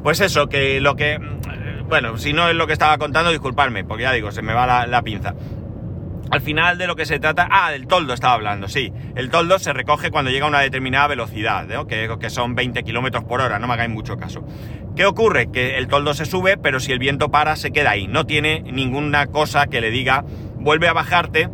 Pues 0.02 0.20
eso, 0.20 0.48
que 0.48 0.80
lo 0.80 0.96
que... 0.96 1.18
Bueno, 1.86 2.16
si 2.16 2.32
no 2.32 2.48
es 2.48 2.56
lo 2.56 2.66
que 2.66 2.72
estaba 2.72 2.96
contando, 2.96 3.30
disculparme, 3.30 3.84
porque 3.84 4.04
ya 4.04 4.12
digo, 4.12 4.32
se 4.32 4.40
me 4.40 4.54
va 4.54 4.86
la, 4.86 5.02
pinza. 5.02 5.34
Al 6.30 6.40
final 6.40 6.78
de 6.78 6.86
lo 6.86 6.96
que 6.96 7.06
se 7.06 7.18
trata... 7.18 7.46
Ah, 7.50 7.70
del 7.70 7.86
toldo 7.86 8.14
estaba 8.14 8.34
hablando, 8.34 8.68
sí. 8.68 8.92
El 9.14 9.30
toldo 9.30 9.58
se 9.58 9.72
recoge 9.72 10.10
cuando 10.10 10.30
llega 10.30 10.46
a 10.46 10.48
una 10.48 10.60
determinada 10.60 11.06
velocidad, 11.06 11.66
que, 11.86 12.08
que, 12.18 12.30
son 12.30 12.54
20 12.54 12.82
kilómetros 12.82 13.24
por 13.24 13.40
hora, 13.40 13.58
no 13.58 13.66
me 13.66 13.74
hagáis 13.74 13.90
mucho 13.90 14.16
caso. 14.16 14.44
¿Qué 14.96 15.06
ocurre? 15.06 15.50
Que 15.50 15.76
el 15.76 15.88
toldo 15.88 16.14
se 16.14 16.24
sube, 16.24 16.56
pero 16.56 16.80
si 16.80 16.92
el 16.92 16.98
viento 16.98 17.30
para, 17.30 17.56
se 17.56 17.72
queda 17.72 17.90
ahí. 17.90 18.06
No 18.06 18.26
tiene 18.26 18.60
ninguna 18.60 19.26
cosa 19.26 19.66
que 19.66 19.80
le 19.80 19.90
diga, 19.90 20.24
vuelve 20.56 20.88
a 20.88 20.92
bajarte 20.92 21.48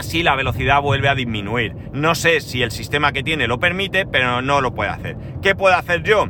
si 0.00 0.22
la 0.22 0.36
velocidad 0.36 0.80
vuelve 0.80 1.08
a 1.08 1.14
disminuir. 1.14 1.74
No 1.92 2.14
sé 2.14 2.40
si 2.40 2.62
el 2.62 2.70
sistema 2.70 3.12
que 3.12 3.22
tiene 3.22 3.46
lo 3.46 3.58
permite, 3.58 4.06
pero 4.06 4.42
no 4.42 4.60
lo 4.60 4.74
puede 4.74 4.90
hacer. 4.90 5.16
¿Qué 5.42 5.54
puedo 5.54 5.74
hacer 5.74 6.02
yo? 6.02 6.28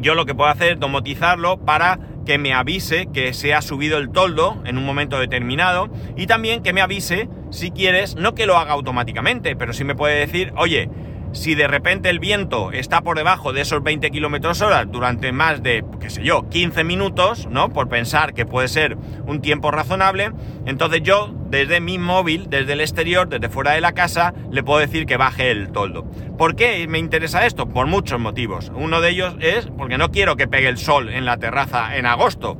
Yo 0.00 0.14
lo 0.14 0.26
que 0.26 0.34
puedo 0.34 0.50
hacer 0.50 0.72
es 0.72 0.80
domotizarlo 0.80 1.58
para 1.64 1.98
que 2.26 2.36
me 2.36 2.52
avise 2.52 3.06
que 3.06 3.32
se 3.32 3.54
ha 3.54 3.62
subido 3.62 3.96
el 3.96 4.10
toldo 4.10 4.60
en 4.66 4.76
un 4.76 4.84
momento 4.84 5.18
determinado 5.18 5.88
y 6.16 6.26
también 6.26 6.62
que 6.62 6.74
me 6.74 6.82
avise, 6.82 7.30
si 7.50 7.70
quieres, 7.70 8.16
no 8.16 8.34
que 8.34 8.44
lo 8.44 8.58
haga 8.58 8.72
automáticamente, 8.72 9.56
pero 9.56 9.72
sí 9.72 9.84
me 9.84 9.94
puede 9.94 10.18
decir, 10.18 10.52
oye, 10.56 10.90
si 11.32 11.54
de 11.54 11.68
repente 11.68 12.08
el 12.10 12.18
viento 12.18 12.72
está 12.72 13.02
por 13.02 13.16
debajo 13.16 13.52
de 13.52 13.62
esos 13.62 13.82
20 13.82 14.10
kilómetros 14.10 14.60
hora 14.62 14.84
durante 14.84 15.32
más 15.32 15.62
de, 15.62 15.84
qué 16.00 16.10
sé 16.10 16.22
yo, 16.22 16.48
15 16.48 16.84
minutos, 16.84 17.48
¿no? 17.50 17.72
Por 17.72 17.88
pensar 17.88 18.34
que 18.34 18.46
puede 18.46 18.68
ser 18.68 18.96
un 19.26 19.40
tiempo 19.40 19.70
razonable, 19.70 20.32
entonces 20.64 21.02
yo, 21.02 21.34
desde 21.48 21.80
mi 21.80 21.98
móvil, 21.98 22.48
desde 22.48 22.72
el 22.74 22.80
exterior, 22.80 23.28
desde 23.28 23.48
fuera 23.48 23.72
de 23.72 23.80
la 23.80 23.92
casa, 23.92 24.34
le 24.50 24.62
puedo 24.62 24.80
decir 24.80 25.06
que 25.06 25.16
baje 25.16 25.50
el 25.50 25.70
toldo. 25.72 26.04
¿Por 26.38 26.56
qué 26.56 26.86
me 26.88 26.98
interesa 26.98 27.46
esto? 27.46 27.68
Por 27.68 27.86
muchos 27.86 28.20
motivos. 28.20 28.72
Uno 28.74 29.00
de 29.00 29.10
ellos 29.10 29.36
es 29.40 29.66
porque 29.66 29.98
no 29.98 30.10
quiero 30.10 30.36
que 30.36 30.48
pegue 30.48 30.68
el 30.68 30.78
sol 30.78 31.08
en 31.08 31.24
la 31.24 31.36
terraza 31.38 31.96
en 31.96 32.06
agosto 32.06 32.58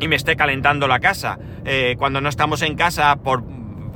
y 0.00 0.08
me 0.08 0.16
esté 0.16 0.36
calentando 0.36 0.86
la 0.88 1.00
casa. 1.00 1.38
Eh, 1.64 1.96
cuando 1.98 2.20
no 2.20 2.28
estamos 2.28 2.62
en 2.62 2.76
casa 2.76 3.16
por 3.16 3.44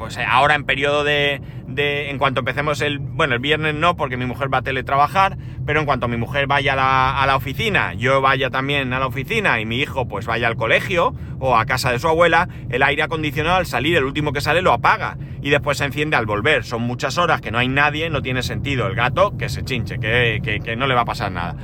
pues 0.02 0.18
ahora 0.18 0.56
en 0.56 0.64
periodo 0.64 1.04
de, 1.04 1.40
en 1.76 2.18
cuanto 2.18 2.40
empecemos 2.40 2.80
el, 2.80 2.98
bueno, 2.98 3.34
el 3.34 3.40
viernes 3.40 3.74
no, 3.74 3.96
porque 3.96 4.16
mi 4.16 4.26
mujer 4.26 4.52
va 4.52 4.58
a 4.58 4.62
teletrabajar, 4.62 5.36
pero 5.66 5.80
en 5.80 5.86
cuanto 5.86 6.08
mi 6.08 6.16
mujer 6.16 6.46
vaya 6.46 6.72
a 6.72 7.26
la, 7.26 7.36
oficina, 7.36 7.94
yo 7.94 8.20
vaya 8.20 8.50
también 8.50 8.92
a 8.92 8.98
la 8.98 9.06
oficina 9.06 9.60
y 9.60 9.66
mi 9.66 9.78
hijo 9.78 10.06
pues 10.06 10.26
vaya 10.26 10.46
al 10.46 10.56
colegio 10.56 11.14
o 11.38 11.56
a 11.56 11.64
casa 11.66 11.90
de 11.90 11.98
su 11.98 12.08
abuela, 12.08 12.48
el 12.70 12.82
aire 12.82 13.02
acondicionado 13.02 13.56
al 13.56 13.66
salir, 13.66 13.96
el 13.96 14.04
último 14.04 14.32
que 14.32 14.40
sale 14.40 14.62
lo 14.62 14.72
apaga 14.72 15.16
y 15.40 15.50
después 15.50 15.78
se 15.78 15.84
enciende 15.84 16.16
al 16.16 16.26
volver. 16.26 16.64
Son 16.64 16.82
muchas 16.82 17.18
horas 17.18 17.40
que 17.40 17.50
no 17.50 17.58
hay 17.58 17.68
nadie, 17.68 18.10
no 18.10 18.22
tiene 18.22 18.42
sentido. 18.42 18.86
El 18.86 18.94
gato 18.94 19.36
que 19.36 19.48
se 19.48 19.64
chinche, 19.64 19.98
que, 19.98 20.60
que 20.64 20.76
no 20.76 20.86
le 20.86 20.94
va 20.94 21.00
a 21.02 21.06
pasar 21.06 21.32
nada. 21.32 21.56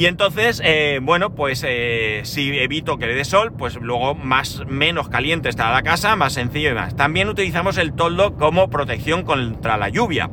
Y 0.00 0.06
entonces, 0.06 0.62
eh, 0.64 0.98
bueno, 1.02 1.34
pues 1.34 1.62
eh, 1.68 2.22
si 2.24 2.58
evito 2.58 2.96
que 2.96 3.06
le 3.06 3.14
dé 3.14 3.22
sol, 3.26 3.52
pues 3.52 3.76
luego 3.76 4.14
más, 4.14 4.62
menos 4.66 5.10
caliente 5.10 5.50
estará 5.50 5.72
la 5.72 5.82
casa, 5.82 6.16
más 6.16 6.32
sencillo 6.32 6.70
y 6.70 6.72
más. 6.72 6.96
También 6.96 7.28
utilizamos 7.28 7.76
el 7.76 7.92
toldo 7.92 8.34
como 8.38 8.70
protección 8.70 9.24
contra 9.24 9.76
la 9.76 9.90
lluvia. 9.90 10.30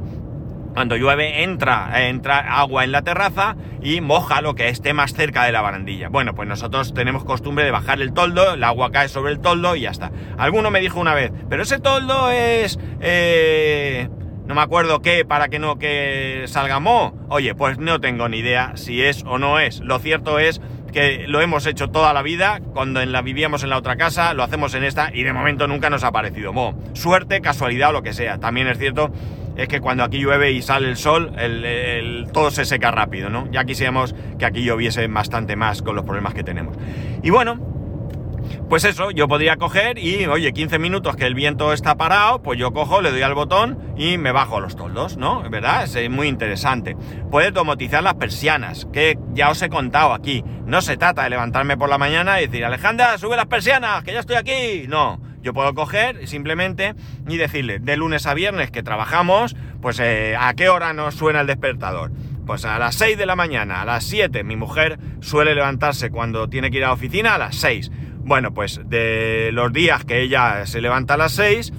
Cuando 0.74 0.96
llueve 0.96 1.44
entra, 1.44 2.08
entra 2.08 2.60
agua 2.62 2.86
en 2.86 2.94
la 2.94 3.02
terraza 3.02 3.58
y 3.82 4.00
moja 4.00 4.40
lo 4.40 4.56
que 4.56 4.70
esté 4.70 4.94
más 4.94 5.14
cerca 5.14 5.44
de 5.44 5.52
la 5.52 5.60
barandilla. 5.60 6.08
Bueno, 6.08 6.34
pues 6.34 6.48
nosotros 6.48 6.94
tenemos 6.94 7.26
costumbre 7.26 7.66
de 7.66 7.72
bajar 7.72 8.00
el 8.00 8.14
toldo, 8.14 8.54
el 8.54 8.64
agua 8.64 8.94
cae 8.94 9.10
sobre 9.10 9.34
el 9.34 9.42
toldo 9.42 9.76
y 9.76 9.82
ya 9.82 9.92
está. 9.92 10.14
Alguno 10.38 10.72
me 10.72 10.80
dijo 10.80 10.98
una 10.98 11.14
vez, 11.14 11.34
pero 11.50 11.64
ese 11.64 11.80
toldo 11.80 12.32
es... 12.32 12.80
Eh, 13.02 14.08
no 14.46 14.56
me 14.56 14.62
acuerdo 14.62 15.02
qué 15.02 15.26
para 15.26 15.50
que 15.50 15.60
no 15.60 15.78
que 15.78 16.46
salga 16.48 16.80
mo. 16.80 17.17
Oye, 17.30 17.56
pues 17.56 17.78
no 17.78 18.00
tengo 18.00 18.30
ni 18.30 18.38
idea 18.38 18.74
si 18.76 19.04
es 19.04 19.24
o 19.26 19.38
no 19.38 19.60
es. 19.60 19.80
Lo 19.82 20.00
cierto 20.00 20.40
es 20.40 20.62
que 20.94 21.28
lo 21.28 21.42
hemos 21.42 21.66
hecho 21.66 21.90
toda 21.90 22.14
la 22.14 22.22
vida, 22.22 22.62
cuando 22.74 23.02
en 23.02 23.12
la 23.12 23.22
vivíamos 23.22 23.64
en 23.64 23.70
la 23.70 23.78
otra 23.78 23.98
casa, 23.98 24.34
lo 24.34 24.44
hacemos 24.44 24.74
en 24.74 24.84
esta 24.84 25.12
y 25.14 25.24
de 25.24 25.34
momento 25.34 25.68
nunca 25.68 25.90
nos 25.90 26.04
ha 26.04 26.12
parecido 26.12 26.54
mo. 26.54 26.78
Suerte, 26.94 27.42
casualidad 27.42 27.90
o 27.90 27.94
lo 27.94 28.04
que 28.04 28.14
sea. 28.14 28.38
También 28.38 28.68
es 28.68 28.78
cierto 28.78 29.12
es 29.58 29.68
que 29.68 29.82
cuando 29.82 30.04
aquí 30.04 30.20
llueve 30.20 30.52
y 30.52 30.62
sale 30.62 30.88
el 30.88 30.98
sol, 30.98 31.34
el, 31.38 32.28
todo 32.32 32.52
se 32.52 32.64
seca 32.64 32.92
rápido, 32.92 33.30
¿no? 33.30 33.50
Ya 33.52 33.66
quisiéramos 33.66 34.16
que 34.38 34.46
aquí 34.46 34.64
lloviese 34.64 35.08
bastante 35.08 35.56
más 35.56 35.82
con 35.82 35.96
los 35.96 36.06
problemas 36.06 36.36
que 36.36 36.44
tenemos. 36.44 36.78
Y 37.24 37.32
bueno, 37.32 37.77
pues 38.70 38.84
eso, 38.84 39.12
yo 39.12 39.28
podría 39.28 39.56
coger 39.58 39.98
y, 39.98 40.26
oye, 40.26 40.52
15 40.52 40.80
minutos 40.80 41.16
que 41.16 41.26
el 41.26 41.34
viento 41.34 41.72
está 41.74 41.96
parado, 41.96 42.42
pues 42.42 42.60
yo 42.60 42.74
cojo, 42.74 43.02
le 43.02 43.12
doy 43.12 43.22
al 43.22 43.34
botón 43.34 43.78
y 43.98 44.18
me 44.18 44.32
bajo 44.32 44.60
los 44.60 44.76
toldos, 44.76 45.18
¿no? 45.18 45.50
¿Verdad? 45.50 45.84
Es 45.84 46.10
muy 46.10 46.28
interesante. 46.28 46.98
Puedes 47.32 47.54
domotizar 47.54 48.04
las 48.04 48.16
persianas, 48.16 48.88
que 48.92 49.18
ya 49.34 49.50
os 49.50 49.62
he 49.62 49.70
contado 49.70 50.14
aquí. 50.14 50.44
No 50.66 50.82
se 50.82 50.98
trata 50.98 51.24
de 51.24 51.30
levantarme 51.30 51.78
por 51.78 51.90
la 51.90 51.98
mañana 51.98 52.42
y 52.42 52.48
decir, 52.48 52.66
Alejandra, 52.66 53.18
sube 53.18 53.38
las 53.38 53.48
persianas, 53.48 54.04
que 54.04 54.14
ya 54.14 54.20
estoy 54.20 54.36
aquí. 54.36 54.86
No, 54.88 55.22
yo 55.42 55.54
puedo 55.54 55.74
coger 55.74 56.28
simplemente 56.28 56.94
y 57.28 57.38
decirle, 57.38 57.80
de 57.80 57.96
lunes 57.96 58.26
a 58.26 58.34
viernes 58.34 58.70
que 58.70 58.84
trabajamos, 58.84 59.56
pues 59.82 60.00
eh, 60.00 60.36
a 60.38 60.54
qué 60.56 60.68
hora 60.68 60.92
nos 60.92 61.16
suena 61.16 61.42
el 61.42 61.48
despertador. 61.48 62.12
Pues 62.46 62.66
a 62.66 62.80
las 62.80 62.96
6 62.96 63.18
de 63.18 63.26
la 63.26 63.36
mañana, 63.36 63.82
a 63.82 63.86
las 63.86 64.06
7, 64.06 64.44
mi 64.44 64.56
mujer 64.56 65.00
suele 65.22 65.54
levantarse 65.54 66.10
cuando 66.10 66.50
tiene 66.50 66.72
que 66.72 66.78
ir 66.78 66.86
a 66.86 66.88
la 66.88 66.94
oficina 66.94 67.36
a 67.36 67.38
las 67.38 67.56
6 67.58 67.92
bueno, 68.28 68.54
pues 68.54 68.82
de 68.84 69.52
los 69.54 69.72
días 69.72 70.04
que 70.04 70.22
ella 70.22 70.66
se 70.66 70.82
levanta 70.82 71.14
a 71.14 71.18
las 71.18 71.32
6, 71.32 71.72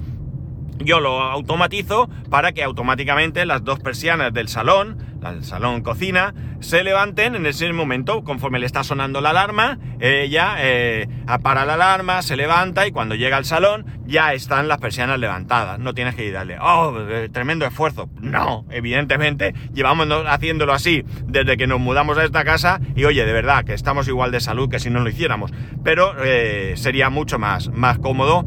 yo 0.79 0.99
lo 0.99 1.21
automatizo 1.21 2.09
para 2.31 2.53
que 2.53 2.63
automáticamente 2.63 3.45
las 3.45 3.63
dos 3.63 3.79
persianas 3.79 4.33
del 4.33 4.47
salón, 4.47 4.97
el 5.27 5.43
salón 5.43 5.81
cocina, 5.81 6.33
se 6.59 6.83
levanten 6.83 7.35
en 7.35 7.45
ese 7.45 7.71
momento, 7.73 8.23
conforme 8.23 8.59
le 8.59 8.65
está 8.65 8.83
sonando 8.83 9.21
la 9.21 9.29
alarma, 9.29 9.79
ella 9.99 10.55
eh, 10.59 11.07
la 11.25 11.73
alarma, 11.73 12.21
se 12.21 12.35
levanta 12.35 12.87
y 12.87 12.91
cuando 12.91 13.15
llega 13.15 13.37
al 13.37 13.45
salón 13.45 13.85
ya 14.05 14.33
están 14.33 14.67
las 14.67 14.79
persianas 14.79 15.19
levantadas. 15.19 15.79
No 15.79 15.93
tienes 15.93 16.15
que 16.15 16.25
ir 16.25 16.35
a 16.35 16.39
darle, 16.39 16.57
oh, 16.59 16.95
eh, 17.09 17.29
tremendo 17.29 17.65
esfuerzo. 17.65 18.09
No, 18.21 18.65
evidentemente 18.69 19.53
llevamos 19.73 20.07
haciéndolo 20.27 20.73
así 20.73 21.03
desde 21.25 21.57
que 21.57 21.67
nos 21.67 21.79
mudamos 21.79 22.17
a 22.17 22.23
esta 22.23 22.43
casa 22.43 22.79
y 22.95 23.05
oye, 23.05 23.25
de 23.25 23.33
verdad 23.33 23.63
que 23.65 23.73
estamos 23.73 24.07
igual 24.07 24.31
de 24.31 24.39
salud 24.39 24.69
que 24.69 24.79
si 24.79 24.89
no 24.89 25.01
lo 25.01 25.09
hiciéramos. 25.09 25.51
Pero 25.83 26.13
eh, 26.23 26.73
sería 26.75 27.09
mucho 27.09 27.39
más, 27.39 27.69
más 27.69 27.99
cómodo 27.99 28.45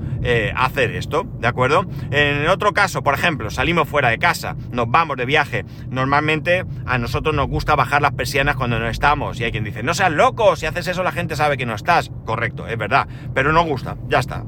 hacer 0.55 0.93
esto, 0.93 1.27
¿de 1.41 1.49
acuerdo? 1.49 1.85
En 2.13 2.47
otro 2.47 2.73
caso, 2.73 3.03
por 3.03 3.15
ejemplo, 3.15 3.51
salimos 3.51 3.89
fuera 3.89 4.11
de 4.11 4.19
casa, 4.19 4.57
nos 4.71 4.89
vamos 4.89 5.17
de 5.17 5.27
viaje. 5.27 5.65
Normalmente 5.91 6.62
a 6.87 6.99
nosotros 6.99 7.35
nos 7.35 7.49
gusta 7.49 7.75
bajar 7.75 8.03
las 8.03 8.13
persianas 8.13 8.57
cuando 8.57 8.79
no 8.79 8.89
estamos. 8.89 9.41
Y 9.41 9.45
hay 9.45 9.53
quien 9.53 9.65
dice, 9.65 9.83
no 9.83 9.95
seas 9.95 10.13
loco, 10.13 10.57
si 10.57 10.67
haces 10.67 10.87
eso 10.89 11.03
la 11.03 11.13
gente 11.13 11.37
sabe 11.37 11.57
que 11.57 11.67
no 11.67 11.75
estás. 11.75 12.11
Correcto, 12.25 12.67
es 12.67 12.79
verdad, 12.79 13.07
pero 13.35 13.53
no 13.53 13.65
gusta, 13.65 13.97
ya 14.09 14.19
está. 14.19 14.45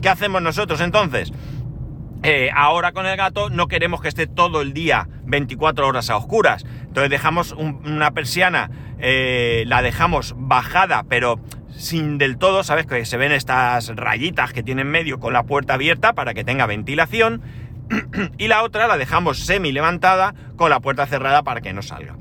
¿Qué 0.00 0.08
hacemos 0.08 0.42
nosotros 0.42 0.80
entonces? 0.80 1.32
Eh, 2.24 2.50
ahora 2.52 2.90
con 2.90 3.06
el 3.06 3.16
gato 3.16 3.48
no 3.48 3.68
queremos 3.68 4.00
que 4.00 4.08
esté 4.08 4.26
todo 4.26 4.60
el 4.60 4.72
día 4.72 5.08
24 5.24 5.86
horas 5.86 6.10
a 6.10 6.16
oscuras. 6.16 6.64
Entonces 6.82 7.10
dejamos 7.10 7.52
una 7.52 8.10
persiana, 8.10 8.70
eh, 8.98 9.64
la 9.66 9.82
dejamos 9.82 10.34
bajada, 10.36 11.04
pero 11.08 11.40
sin 11.70 12.18
del 12.18 12.38
todo, 12.38 12.64
¿sabes? 12.64 12.86
Que 12.86 13.04
se 13.04 13.16
ven 13.16 13.30
estas 13.30 13.94
rayitas 13.94 14.52
que 14.52 14.64
tiene 14.64 14.82
en 14.82 14.90
medio 14.90 15.20
con 15.20 15.32
la 15.32 15.44
puerta 15.44 15.74
abierta 15.74 16.12
para 16.12 16.34
que 16.34 16.42
tenga 16.42 16.66
ventilación. 16.66 17.40
Y 18.38 18.48
la 18.48 18.62
otra 18.62 18.86
la 18.86 18.96
dejamos 18.96 19.38
semi 19.38 19.72
levantada 19.72 20.34
con 20.56 20.70
la 20.70 20.80
puerta 20.80 21.06
cerrada 21.06 21.42
para 21.42 21.60
que 21.60 21.72
no 21.72 21.82
salga 21.82 22.16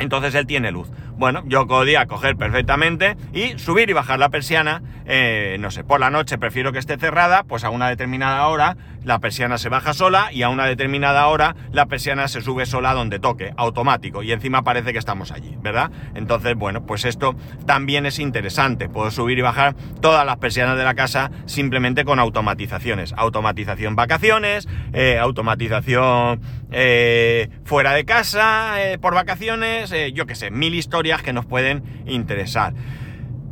entonces 0.00 0.34
él 0.34 0.46
tiene 0.46 0.72
luz. 0.72 0.88
Bueno, 1.20 1.42
yo 1.44 1.66
podía 1.66 2.06
coger 2.06 2.34
perfectamente 2.36 3.14
y 3.34 3.58
subir 3.58 3.90
y 3.90 3.92
bajar 3.92 4.18
la 4.18 4.30
persiana, 4.30 4.80
eh, 5.04 5.58
no 5.60 5.70
sé, 5.70 5.84
por 5.84 6.00
la 6.00 6.08
noche 6.08 6.38
prefiero 6.38 6.72
que 6.72 6.78
esté 6.78 6.96
cerrada, 6.96 7.42
pues 7.42 7.62
a 7.62 7.68
una 7.68 7.90
determinada 7.90 8.46
hora 8.46 8.78
la 9.04 9.18
persiana 9.18 9.58
se 9.58 9.68
baja 9.68 9.92
sola 9.92 10.32
y 10.32 10.42
a 10.42 10.48
una 10.48 10.64
determinada 10.64 11.26
hora 11.26 11.56
la 11.72 11.86
persiana 11.86 12.26
se 12.26 12.40
sube 12.40 12.64
sola 12.64 12.94
donde 12.94 13.18
toque, 13.18 13.52
automático, 13.58 14.22
y 14.22 14.32
encima 14.32 14.62
parece 14.62 14.94
que 14.94 14.98
estamos 14.98 15.30
allí, 15.30 15.58
¿verdad? 15.60 15.90
Entonces, 16.14 16.54
bueno, 16.54 16.86
pues 16.86 17.04
esto 17.04 17.36
también 17.66 18.06
es 18.06 18.18
interesante, 18.18 18.88
puedo 18.88 19.10
subir 19.10 19.38
y 19.38 19.42
bajar 19.42 19.74
todas 20.00 20.24
las 20.24 20.38
persianas 20.38 20.78
de 20.78 20.84
la 20.84 20.94
casa 20.94 21.30
simplemente 21.44 22.06
con 22.06 22.18
automatizaciones, 22.18 23.12
automatización 23.14 23.94
vacaciones, 23.94 24.68
eh, 24.94 25.18
automatización 25.18 26.40
eh, 26.70 27.50
fuera 27.64 27.92
de 27.92 28.06
casa, 28.06 28.74
por 29.02 29.14
vacaciones, 29.14 29.92
yo 30.14 30.24
qué 30.24 30.34
sé, 30.34 30.50
mil 30.50 30.74
historias 30.74 31.09
que 31.18 31.32
nos 31.32 31.46
pueden 31.46 31.82
interesar. 32.06 32.74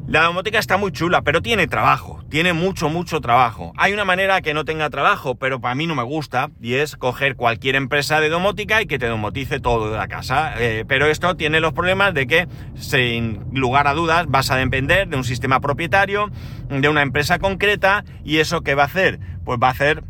La 0.09 0.23
domótica 0.23 0.59
está 0.59 0.79
muy 0.79 0.91
chula, 0.91 1.21
pero 1.21 1.43
tiene 1.43 1.67
trabajo, 1.67 2.25
tiene 2.31 2.55
mucho, 2.55 2.89
mucho 2.89 3.21
trabajo. 3.21 3.75
Hay 3.77 3.93
una 3.93 4.07
manera 4.07 4.41
que 4.41 4.55
no 4.55 4.65
tenga 4.65 4.89
trabajo, 4.89 5.35
pero 5.35 5.61
para 5.61 5.75
mí 5.75 5.87
no 5.87 5.95
me 5.95 6.03
gusta, 6.03 6.49
y 6.63 6.77
es 6.77 6.97
coger 6.97 7.37
cualquier 7.37 7.75
empresa 7.75 8.19
de 8.19 8.31
domótica 8.31 8.81
y 8.81 8.87
que 8.87 8.99
te 8.99 9.07
domotice 9.07 9.61
todo 9.61 9.91
de 9.91 9.99
la 9.99 10.09
casa. 10.09 10.55
Eh, 10.57 10.87
pero 10.89 11.09
esto 11.09 11.37
tiene 11.37 11.61
los 11.61 11.75
problemas 11.75 12.15
de 12.15 12.27
que, 12.27 12.49
sin 12.75 13.45
lugar 13.53 13.87
a 13.87 13.93
dudas, 13.93 14.25
vas 14.29 14.51
a 14.51 14.57
depender 14.57 15.09
de 15.09 15.17
un 15.19 15.25
sistema 15.25 15.61
propietario, 15.61 16.31
de 16.71 16.89
una 16.89 17.03
empresa 17.03 17.39
concreta, 17.39 18.03
y 18.25 18.39
eso 18.39 18.63
qué 18.63 18.75
va 18.75 18.85
a 18.85 18.87
hacer? 18.87 19.21
Pues 19.45 19.59
va 19.63 19.69
a 19.69 19.73
hacer 19.73 20.05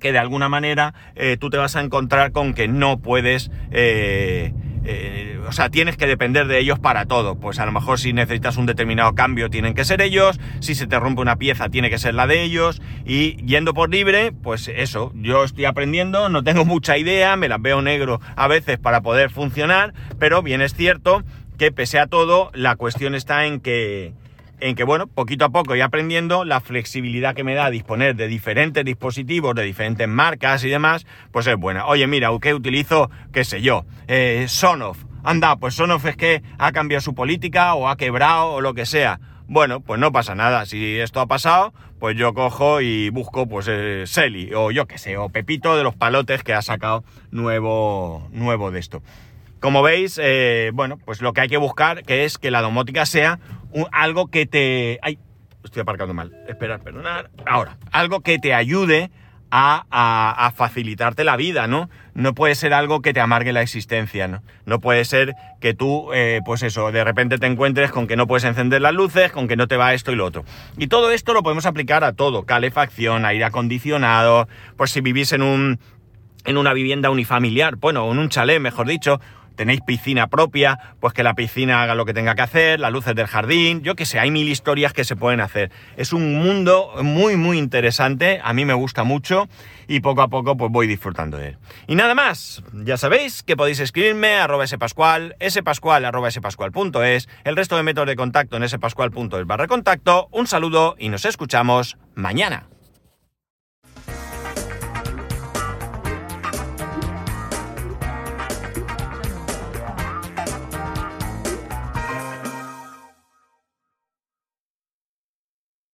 que 0.00 0.12
de 0.12 0.18
alguna 0.18 0.48
manera 0.48 0.94
eh, 1.16 1.36
tú 1.38 1.50
te 1.50 1.58
vas 1.58 1.76
a 1.76 1.82
encontrar 1.82 2.32
con 2.32 2.54
que 2.54 2.66
no 2.66 3.00
puedes... 3.00 3.50
Eh, 3.72 4.54
eh, 4.90 5.38
o 5.46 5.52
sea, 5.52 5.68
tienes 5.68 5.98
que 5.98 6.06
depender 6.06 6.46
de 6.46 6.58
ellos 6.58 6.78
para 6.78 7.04
todo. 7.04 7.36
Pues 7.38 7.58
a 7.58 7.66
lo 7.66 7.72
mejor 7.72 7.98
si 7.98 8.14
necesitas 8.14 8.56
un 8.56 8.64
determinado 8.64 9.14
cambio 9.14 9.50
tienen 9.50 9.74
que 9.74 9.84
ser 9.84 10.00
ellos, 10.00 10.40
si 10.60 10.74
se 10.74 10.86
te 10.86 10.98
rompe 10.98 11.20
una 11.20 11.36
pieza 11.36 11.68
tiene 11.68 11.90
que 11.90 11.98
ser 11.98 12.14
la 12.14 12.26
de 12.26 12.42
ellos, 12.42 12.80
y 13.04 13.36
yendo 13.44 13.74
por 13.74 13.90
libre, 13.90 14.32
pues 14.32 14.68
eso, 14.68 15.12
yo 15.14 15.44
estoy 15.44 15.66
aprendiendo, 15.66 16.30
no 16.30 16.42
tengo 16.42 16.64
mucha 16.64 16.96
idea, 16.96 17.36
me 17.36 17.48
las 17.48 17.60
veo 17.60 17.82
negro 17.82 18.22
a 18.34 18.48
veces 18.48 18.78
para 18.78 19.02
poder 19.02 19.28
funcionar, 19.28 19.92
pero 20.18 20.42
bien 20.42 20.62
es 20.62 20.72
cierto 20.72 21.22
que 21.58 21.70
pese 21.70 21.98
a 21.98 22.06
todo, 22.06 22.50
la 22.54 22.76
cuestión 22.76 23.14
está 23.14 23.44
en 23.44 23.60
que 23.60 24.14
en 24.60 24.74
que, 24.74 24.84
bueno, 24.84 25.06
poquito 25.06 25.44
a 25.44 25.50
poco 25.50 25.76
y 25.76 25.80
aprendiendo, 25.80 26.44
la 26.44 26.60
flexibilidad 26.60 27.34
que 27.34 27.44
me 27.44 27.54
da 27.54 27.70
disponer 27.70 28.16
de 28.16 28.28
diferentes 28.28 28.84
dispositivos, 28.84 29.54
de 29.54 29.62
diferentes 29.62 30.08
marcas 30.08 30.64
y 30.64 30.68
demás, 30.68 31.06
pues 31.32 31.46
es 31.46 31.56
buena. 31.56 31.86
Oye, 31.86 32.06
mira, 32.06 32.30
¿qué 32.40 32.54
utilizo? 32.54 33.10
¿Qué 33.32 33.44
sé 33.44 33.62
yo? 33.62 33.84
Eh, 34.06 34.46
Sonoff. 34.48 35.04
Anda, 35.24 35.56
pues 35.56 35.74
Sonoff 35.74 36.06
es 36.06 36.16
que 36.16 36.42
ha 36.58 36.72
cambiado 36.72 37.00
su 37.00 37.14
política 37.14 37.74
o 37.74 37.88
ha 37.88 37.96
quebrado 37.96 38.52
o 38.52 38.60
lo 38.60 38.74
que 38.74 38.86
sea. 38.86 39.20
Bueno, 39.46 39.80
pues 39.80 39.98
no 39.98 40.12
pasa 40.12 40.34
nada. 40.34 40.66
Si 40.66 40.98
esto 40.98 41.20
ha 41.20 41.26
pasado, 41.26 41.72
pues 41.98 42.16
yo 42.16 42.34
cojo 42.34 42.80
y 42.80 43.10
busco, 43.10 43.48
pues, 43.48 43.66
eh, 43.68 44.04
Selly, 44.06 44.52
o 44.54 44.70
yo 44.70 44.86
qué 44.86 44.98
sé, 44.98 45.16
o 45.16 45.30
Pepito 45.30 45.76
de 45.76 45.82
los 45.82 45.94
palotes 45.94 46.42
que 46.42 46.54
ha 46.54 46.62
sacado 46.62 47.04
nuevo, 47.30 48.28
nuevo 48.32 48.70
de 48.70 48.80
esto. 48.80 49.02
Como 49.60 49.82
veis, 49.82 50.20
eh, 50.22 50.70
bueno, 50.72 50.98
pues 51.04 51.20
lo 51.20 51.32
que 51.32 51.40
hay 51.40 51.48
que 51.48 51.56
buscar 51.56 52.04
que 52.04 52.24
es 52.24 52.38
que 52.38 52.52
la 52.52 52.62
domótica 52.62 53.06
sea 53.06 53.40
algo 53.92 54.28
que 54.28 54.46
te... 54.46 54.98
¡Ay! 55.02 55.18
Estoy 55.64 55.82
aparcando 55.82 56.14
mal. 56.14 56.32
Esperar, 56.48 56.80
perdonar. 56.80 57.30
Ahora, 57.46 57.76
algo 57.90 58.20
que 58.20 58.38
te 58.38 58.54
ayude 58.54 59.10
a, 59.50 60.52
facilitarte 60.54 61.24
la 61.24 61.36
vida, 61.36 61.66
¿no? 61.66 61.88
No 62.14 62.34
puede 62.34 62.54
ser 62.54 62.74
algo 62.74 63.00
que 63.00 63.12
te 63.12 63.20
amargue 63.20 63.52
la 63.52 63.62
existencia, 63.62 64.28
¿no? 64.28 64.42
No 64.66 64.80
puede 64.80 65.04
ser 65.04 65.34
que 65.60 65.74
tú, 65.74 66.12
eh, 66.12 66.40
pues 66.44 66.62
eso, 66.62 66.90
de 66.92 67.04
repente 67.04 67.38
te 67.38 67.46
encuentres 67.46 67.90
con 67.90 68.06
que 68.06 68.16
no 68.16 68.26
puedes 68.26 68.44
encender 68.44 68.82
las 68.82 68.94
luces, 68.94 69.32
con 69.32 69.48
que 69.48 69.56
no 69.56 69.68
te 69.68 69.76
va 69.76 69.94
esto 69.94 70.12
y 70.12 70.16
lo 70.16 70.26
otro. 70.26 70.44
Y 70.76 70.88
todo 70.88 71.10
esto 71.10 71.32
lo 71.32 71.42
podemos 71.42 71.66
aplicar 71.66 72.04
a 72.04 72.12
todo, 72.12 72.44
calefacción, 72.44 73.24
aire 73.24 73.44
acondicionado, 73.44 74.48
pues 74.76 74.90
si 74.90 75.00
vivís 75.00 75.32
en 75.32 75.42
un 75.42 75.78
en 76.44 76.56
una 76.56 76.72
vivienda 76.72 77.10
unifamiliar, 77.10 77.76
bueno, 77.76 78.10
en 78.10 78.18
un 78.18 78.30
chalet, 78.30 78.58
mejor 78.58 78.86
dicho, 78.86 79.20
tenéis 79.58 79.80
piscina 79.80 80.28
propia, 80.28 80.78
pues 81.00 81.12
que 81.12 81.24
la 81.24 81.34
piscina 81.34 81.82
haga 81.82 81.96
lo 81.96 82.06
que 82.06 82.14
tenga 82.14 82.36
que 82.36 82.42
hacer, 82.42 82.78
las 82.78 82.92
luces 82.92 83.14
del 83.16 83.26
jardín, 83.26 83.82
yo 83.82 83.96
que 83.96 84.06
sé, 84.06 84.20
hay 84.20 84.30
mil 84.30 84.48
historias 84.48 84.92
que 84.92 85.02
se 85.02 85.16
pueden 85.16 85.40
hacer. 85.40 85.72
Es 85.96 86.12
un 86.12 86.36
mundo 86.36 86.92
muy, 87.02 87.36
muy 87.36 87.58
interesante, 87.58 88.40
a 88.42 88.52
mí 88.52 88.64
me 88.64 88.72
gusta 88.72 89.02
mucho 89.02 89.48
y 89.88 89.98
poco 89.98 90.22
a 90.22 90.28
poco 90.28 90.56
pues 90.56 90.70
voy 90.70 90.86
disfrutando 90.86 91.36
de 91.38 91.48
él. 91.48 91.58
Y 91.88 91.96
nada 91.96 92.14
más, 92.14 92.62
ya 92.72 92.96
sabéis 92.96 93.42
que 93.42 93.56
podéis 93.56 93.80
escribirme 93.80 94.36
a 94.36 94.44
arroba 94.44 94.66
spascual, 94.66 95.34
spascual 95.50 96.04
el 96.04 97.56
resto 97.56 97.76
de 97.76 97.82
métodos 97.82 98.08
de 98.08 98.16
contacto 98.16 98.56
en 98.56 98.68
spascual.es 98.68 99.46
barra 99.46 99.66
contacto, 99.66 100.28
un 100.30 100.46
saludo 100.46 100.94
y 100.98 101.08
nos 101.08 101.24
escuchamos 101.24 101.98
mañana. 102.14 102.77